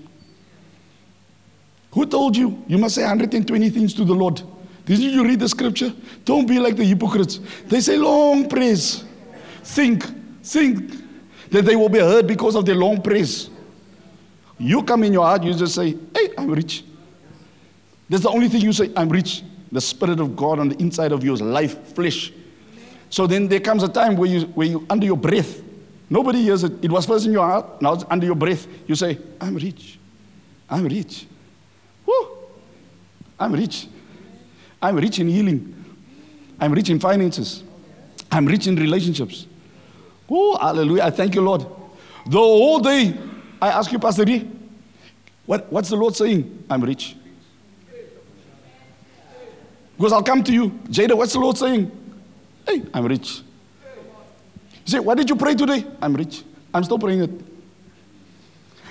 Who 1.91 2.05
told 2.05 2.37
you? 2.37 2.63
You 2.67 2.77
must 2.77 2.95
say 2.95 3.01
120 3.01 3.69
things 3.69 3.93
to 3.95 4.05
the 4.05 4.13
Lord. 4.13 4.41
Did 4.85 4.99
you 4.99 5.23
read 5.23 5.39
the 5.39 5.49
scripture? 5.49 5.91
Don't 6.23 6.47
be 6.47 6.59
like 6.59 6.75
the 6.75 6.83
hypocrites. 6.83 7.39
They 7.65 7.81
say 7.81 7.97
long 7.97 8.47
praise. 8.47 9.03
Think, 9.63 10.03
think 10.43 10.91
that 11.49 11.65
they 11.65 11.75
will 11.75 11.89
be 11.89 11.99
heard 11.99 12.27
because 12.27 12.55
of 12.55 12.65
their 12.65 12.75
long 12.75 13.01
praise. 13.01 13.49
You 14.59 14.83
come 14.83 15.03
in 15.03 15.13
your 15.13 15.25
heart, 15.25 15.43
you 15.43 15.53
just 15.53 15.75
say, 15.75 15.97
Hey, 16.13 16.29
I'm 16.37 16.51
rich. 16.51 16.83
That's 18.09 18.23
the 18.23 18.29
only 18.29 18.47
thing 18.47 18.61
you 18.61 18.73
say, 18.73 18.91
I'm 18.95 19.09
rich. 19.09 19.43
The 19.71 19.81
Spirit 19.81 20.19
of 20.19 20.35
God 20.35 20.59
on 20.59 20.69
the 20.69 20.77
inside 20.77 21.11
of 21.11 21.23
you 21.23 21.33
is 21.33 21.41
life, 21.41 21.93
flesh. 21.93 22.31
So 23.09 23.25
then 23.25 23.47
there 23.47 23.59
comes 23.59 23.81
a 23.83 23.89
time 23.89 24.15
where 24.15 24.29
you, 24.29 24.41
where 24.47 24.67
you 24.67 24.85
under 24.89 25.05
your 25.05 25.17
breath, 25.17 25.61
nobody 26.09 26.43
hears 26.43 26.63
it. 26.63 26.83
It 26.83 26.91
was 26.91 27.05
first 27.05 27.25
in 27.25 27.33
your 27.33 27.45
heart, 27.45 27.81
now 27.81 27.93
it's 27.93 28.05
under 28.09 28.25
your 28.25 28.35
breath. 28.35 28.67
You 28.87 28.95
say, 28.95 29.17
I'm 29.41 29.55
rich. 29.55 29.97
I'm 30.69 30.85
rich. 30.85 31.25
Woo! 32.05 32.27
I'm 33.39 33.53
rich. 33.53 33.87
I'm 34.85 34.97
rich 34.97 35.17
in 35.17 35.27
healing. 35.27 35.73
I'm 36.59 36.71
rich 36.71 36.89
in 36.89 36.99
finances. 36.99 37.63
I'm 38.31 38.45
rich 38.45 38.67
in 38.67 38.75
relationships. 38.75 39.47
Oh, 40.29 40.57
hallelujah. 40.57 41.03
I 41.03 41.09
thank 41.09 41.33
you, 41.33 41.41
Lord. 41.41 41.65
The 42.27 42.37
whole 42.37 42.79
day, 42.79 43.17
I 43.59 43.69
ask 43.69 43.91
you, 43.91 43.97
Pastor 43.97 44.25
D, 44.25 44.47
what, 45.47 45.71
what's 45.71 45.89
the 45.89 45.95
Lord 45.95 46.15
saying? 46.15 46.65
I'm 46.69 46.83
rich. 46.83 47.15
Because 49.97 50.13
I'll 50.13 50.23
come 50.23 50.43
to 50.43 50.53
you. 50.53 50.69
Jada, 50.89 51.17
what's 51.17 51.33
the 51.33 51.39
Lord 51.39 51.57
saying? 51.57 51.91
Hey, 52.67 52.83
I'm 52.93 53.05
rich. 53.05 53.41
You 54.85 54.91
say, 54.91 54.99
what 54.99 55.17
did 55.17 55.27
you 55.29 55.35
pray 55.35 55.55
today? 55.55 55.83
I'm 55.99 56.13
rich. 56.13 56.43
I'm 56.71 56.83
still 56.83 56.99
praying 56.99 57.23
it. 57.23 57.31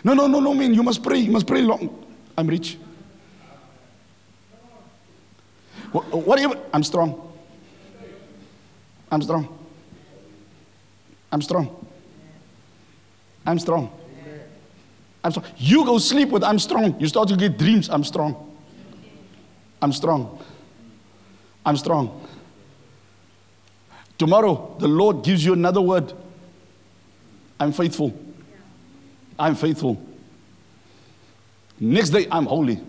No, 0.02 0.12
no, 0.12 0.26
no, 0.26 0.40
no, 0.40 0.54
man. 0.54 0.74
You 0.74 0.82
must 0.82 1.04
pray. 1.04 1.18
You 1.18 1.30
must 1.30 1.46
pray 1.46 1.62
long. 1.62 2.04
I'm 2.36 2.48
rich. 2.48 2.78
What, 5.94 6.12
whatever. 6.26 6.58
I'm 6.72 6.82
strong. 6.82 7.32
I'm 9.12 9.22
strong. 9.22 9.46
I'm 11.30 11.40
strong. 11.40 11.86
I'm 13.46 13.60
strong. 13.60 13.92
I'm 15.22 15.30
strong. 15.30 15.46
You 15.56 15.84
go 15.84 15.98
sleep 15.98 16.30
with 16.30 16.42
I'm 16.42 16.58
strong. 16.58 16.98
You 16.98 17.06
start 17.06 17.28
to 17.28 17.36
get 17.36 17.56
dreams. 17.56 17.88
I'm 17.88 18.02
strong. 18.02 18.56
I'm 19.80 19.92
strong. 19.92 20.36
I'm 21.64 21.76
strong. 21.76 22.26
Tomorrow, 24.18 24.74
the 24.80 24.88
Lord 24.88 25.22
gives 25.22 25.44
you 25.44 25.52
another 25.52 25.80
word. 25.80 26.12
I'm 27.60 27.70
faithful. 27.70 28.12
I'm 29.38 29.54
faithful. 29.54 30.02
Next 31.78 32.10
day, 32.10 32.26
I'm 32.32 32.46
holy. 32.46 32.80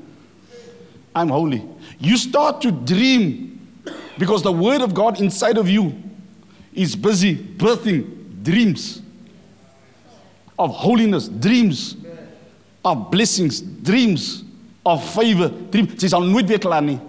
I'm 1.16 1.30
holy. 1.30 1.63
You 1.97 2.18
start 2.18 2.61
to 2.61 2.72
dream 2.72 3.82
because 4.18 4.43
the 4.43 4.51
word 4.51 4.82
of 4.82 4.93
God 4.93 5.22
inside 5.22 5.57
of 5.57 5.70
you 5.70 5.95
is 6.74 6.95
busy 6.95 7.36
birthing 7.36 8.43
dreams 8.43 9.01
of 10.59 10.72
holiness, 10.72 11.28
dreams 11.28 11.95
of 12.84 13.09
blessings, 13.09 13.61
dreams 13.61 14.43
of 14.86 15.03
favor. 15.16 15.49
Dreams. 15.72 15.95
Sy 16.01 16.11
sal 16.11 16.28
nooit 16.28 16.51
weer 16.51 16.59
klaar 16.59 16.84
nie. 16.84 16.99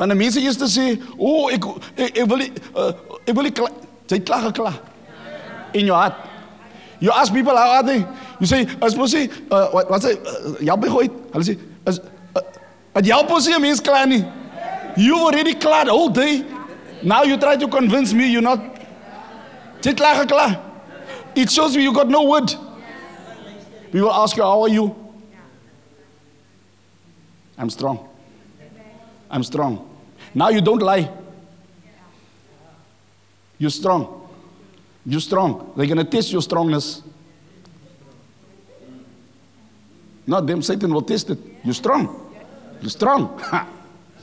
Want 0.00 0.16
mense 0.16 0.40
eers 0.40 0.56
te 0.56 0.64
sê, 0.64 0.96
"O, 1.18 1.44
oh, 1.44 1.48
ek 1.52 1.64
ek, 1.96 2.18
ek 2.22 2.26
wil 2.26 2.38
nie 2.40 2.52
uh, 2.72 2.92
ek 3.26 3.34
wil 3.36 3.44
nie 3.44 3.52
klaar, 3.52 3.74
jy 4.08 4.20
klaar 4.24 4.46
geklaar." 4.48 4.78
In 5.74 5.86
your 5.86 5.98
heart. 5.98 6.16
You 7.00 7.10
ask 7.12 7.32
people 7.32 7.56
how 7.56 7.76
are 7.76 7.82
they? 7.82 8.06
You 8.40 8.46
say, 8.46 8.66
as 8.80 8.96
mos 8.96 9.12
sê, 9.12 9.28
uh, 9.50 9.68
wat 9.74 9.90
wat 9.90 10.02
sê, 10.02 10.14
uh, 10.16 10.56
jy 10.60 10.76
begooi. 10.80 11.10
Hulle 11.34 11.44
sê, 11.44 11.58
as 11.84 12.00
jy 12.98 13.12
help 13.12 13.30
ons 13.30 13.46
nie 13.46 13.58
mens 13.62 13.80
klaar 13.80 14.06
nie. 14.06 14.24
You 14.96 15.18
already 15.18 15.54
cleared 15.54 15.88
all 15.88 16.08
day. 16.08 16.44
Now 17.02 17.22
you 17.22 17.36
try 17.38 17.56
to 17.56 17.68
convince 17.68 18.12
me 18.12 18.26
you're 18.32 18.42
not. 18.42 18.60
Jy 19.82 19.94
klaar 19.94 20.24
geklaar. 20.24 20.58
It 21.34 21.50
shows 21.50 21.76
me 21.76 21.82
you 21.82 21.92
got 21.94 22.08
no 22.08 22.24
word. 22.24 22.52
We 23.92 24.02
will 24.02 24.12
ask 24.12 24.36
you, 24.36 24.42
how 24.42 24.62
are 24.62 24.68
you? 24.68 24.94
I'm 27.56 27.70
strong. 27.70 28.08
I'm 29.30 29.42
strong. 29.44 29.88
Now 30.34 30.48
you 30.48 30.60
don't 30.60 30.82
lie. 30.82 31.10
You're 33.58 33.70
strong. 33.70 34.28
You're 35.04 35.20
strong. 35.20 35.72
They're 35.76 35.86
going 35.86 35.98
to 35.98 36.04
test 36.04 36.32
your 36.32 36.42
strongness. 36.42 37.02
Not 40.26 40.46
them, 40.46 40.62
Satan 40.62 40.92
will 40.92 41.02
test 41.02 41.30
it. 41.30 41.38
You're 41.64 41.74
strong. 41.74 42.29
You're 42.80 42.90
strong. 42.90 43.42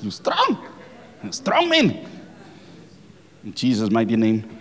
You're 0.01 0.11
strong. 0.11 0.65
Strong 1.31 1.69
men. 1.69 2.07
In 3.43 3.53
Jesus' 3.53 3.89
mighty 3.89 4.15
name. 4.15 4.57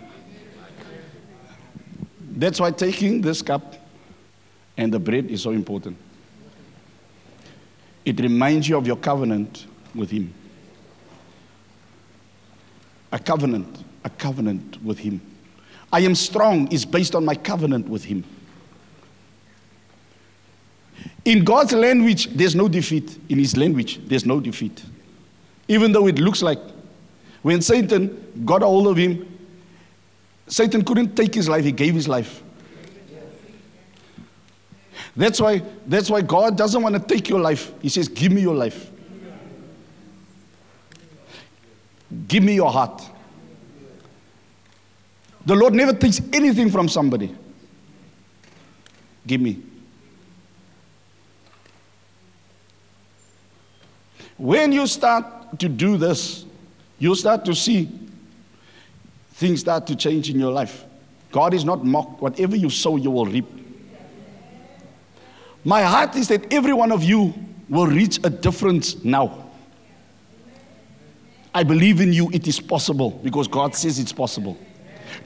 That's 2.19 2.59
why 2.59 2.71
taking 2.71 3.21
this 3.21 3.41
cup 3.41 3.75
and 4.77 4.93
the 4.93 4.99
bread 4.99 5.25
is 5.25 5.41
so 5.41 5.49
important. 5.49 5.97
It 8.05 8.19
reminds 8.19 8.69
you 8.69 8.77
of 8.77 8.85
your 8.85 8.95
covenant 8.95 9.65
with 9.93 10.11
Him. 10.11 10.33
A 13.11 13.19
covenant, 13.19 13.83
a 14.03 14.09
covenant 14.09 14.81
with 14.83 14.99
Him. 14.99 15.19
I 15.91 16.01
am 16.01 16.15
strong 16.15 16.71
is 16.71 16.85
based 16.85 17.15
on 17.15 17.25
my 17.25 17.35
covenant 17.35 17.89
with 17.89 18.05
Him. 18.05 18.23
In 21.25 21.43
God's 21.43 21.73
language, 21.73 22.27
there's 22.27 22.55
no 22.55 22.67
defeat. 22.67 23.17
In 23.29 23.39
His 23.39 23.57
language, 23.57 23.99
there's 24.07 24.25
no 24.25 24.39
defeat. 24.39 24.83
Even 25.67 25.91
though 25.91 26.07
it 26.07 26.19
looks 26.19 26.41
like 26.41 26.59
when 27.41 27.61
Satan 27.61 28.43
got 28.45 28.63
a 28.63 28.65
hold 28.65 28.87
of 28.87 28.97
him, 28.97 29.25
Satan 30.47 30.83
couldn't 30.83 31.15
take 31.15 31.33
his 31.33 31.49
life, 31.49 31.63
he 31.63 31.71
gave 31.71 31.93
his 31.93 32.07
life. 32.07 32.43
That's 35.15 35.41
why, 35.41 35.63
that's 35.85 36.09
why 36.09 36.21
God 36.21 36.57
doesn't 36.57 36.81
want 36.81 36.95
to 36.95 37.01
take 37.01 37.27
your 37.27 37.39
life. 37.39 37.71
He 37.81 37.89
says, 37.89 38.07
Give 38.07 38.31
me 38.31 38.41
your 38.41 38.55
life. 38.55 38.91
Give 42.27 42.43
me 42.43 42.55
your 42.55 42.71
heart. 42.71 43.01
The 45.45 45.55
Lord 45.55 45.73
never 45.73 45.93
takes 45.93 46.21
anything 46.33 46.69
from 46.69 46.87
somebody. 46.87 47.35
Give 49.25 49.41
me. 49.41 49.61
When 54.37 54.71
you 54.71 54.87
start 54.87 55.59
to 55.59 55.67
do 55.67 55.97
this, 55.97 56.45
you'll 56.99 57.15
start 57.15 57.45
to 57.45 57.55
see 57.55 57.89
things 59.31 59.61
start 59.61 59.87
to 59.87 59.95
change 59.95 60.29
in 60.29 60.39
your 60.39 60.51
life. 60.51 60.83
God 61.31 61.53
is 61.53 61.65
not 61.65 61.85
mocked. 61.85 62.21
Whatever 62.21 62.55
you 62.55 62.69
sow, 62.69 62.95
you 62.95 63.11
will 63.11 63.25
reap. 63.25 63.45
My 65.63 65.83
heart 65.83 66.15
is 66.15 66.27
that 66.29 66.51
every 66.53 66.73
one 66.73 66.91
of 66.91 67.03
you 67.03 67.33
will 67.69 67.87
reach 67.87 68.19
a 68.23 68.29
difference 68.29 69.03
now. 69.03 69.45
I 71.53 71.63
believe 71.63 72.01
in 72.01 72.13
you, 72.13 72.29
it 72.31 72.47
is 72.47 72.59
possible 72.59 73.19
because 73.23 73.47
God 73.47 73.75
says 73.75 73.99
it's 73.99 74.13
possible. 74.13 74.57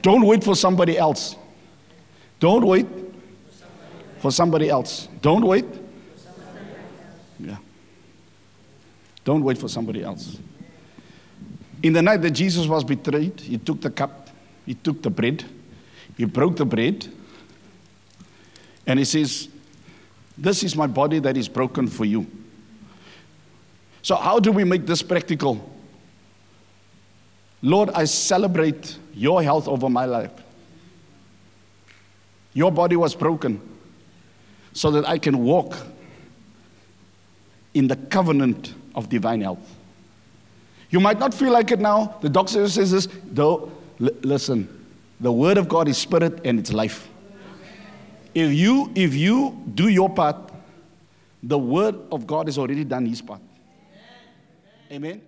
Don't 0.00 0.26
wait 0.26 0.42
for 0.42 0.56
somebody 0.56 0.96
else. 0.96 1.36
Don't 2.40 2.66
wait 2.66 2.86
for 4.18 4.32
somebody 4.32 4.68
else. 4.68 5.08
Don't 5.20 5.44
wait. 5.44 5.66
Yeah. 7.38 7.56
Don't 9.24 9.44
wait 9.44 9.58
for 9.58 9.68
somebody 9.68 10.02
else. 10.02 10.38
In 11.82 11.92
the 11.92 12.02
night 12.02 12.18
that 12.18 12.30
Jesus 12.30 12.66
was 12.66 12.84
betrayed, 12.84 13.40
he 13.40 13.58
took 13.58 13.80
the 13.80 13.90
cup, 13.90 14.30
he 14.66 14.74
took 14.74 15.02
the 15.02 15.10
bread, 15.10 15.44
he 16.16 16.24
broke 16.24 16.56
the 16.56 16.64
bread, 16.64 17.06
and 18.86 18.98
he 18.98 19.04
says, 19.04 19.48
This 20.36 20.62
is 20.62 20.76
my 20.76 20.86
body 20.86 21.18
that 21.20 21.36
is 21.36 21.48
broken 21.48 21.86
for 21.88 22.04
you. 22.04 22.26
So, 24.02 24.16
how 24.16 24.40
do 24.40 24.50
we 24.50 24.64
make 24.64 24.86
this 24.86 25.02
practical? 25.02 25.70
Lord, 27.62 27.90
I 27.90 28.04
celebrate 28.04 28.98
your 29.14 29.42
health 29.42 29.68
over 29.68 29.88
my 29.88 30.04
life. 30.04 30.32
Your 32.54 32.72
body 32.72 32.96
was 32.96 33.14
broken 33.14 33.60
so 34.72 34.90
that 34.90 35.08
I 35.08 35.18
can 35.18 35.44
walk 35.44 35.76
in 37.72 37.88
the 37.88 37.96
covenant 37.96 38.74
of 38.94 39.08
divine 39.08 39.40
health. 39.40 39.76
You 40.90 41.00
might 41.00 41.18
not 41.18 41.32
feel 41.32 41.52
like 41.52 41.70
it 41.70 41.80
now. 41.80 42.16
The 42.20 42.28
doctor 42.28 42.68
says 42.68 42.90
this, 42.90 43.08
though, 43.24 43.72
l- 44.00 44.10
listen, 44.22 44.68
the 45.20 45.32
word 45.32 45.56
of 45.56 45.68
God 45.68 45.88
is 45.88 45.96
spirit 45.96 46.40
and 46.44 46.58
it's 46.58 46.72
life. 46.72 47.08
If 48.34 48.52
you, 48.52 48.90
if 48.94 49.14
you 49.14 49.62
do 49.74 49.88
your 49.88 50.10
part, 50.10 50.36
the 51.42 51.58
word 51.58 51.96
of 52.10 52.26
God 52.26 52.46
has 52.46 52.58
already 52.58 52.84
done 52.84 53.06
his 53.06 53.20
part. 53.22 53.40
Amen. 54.90 55.22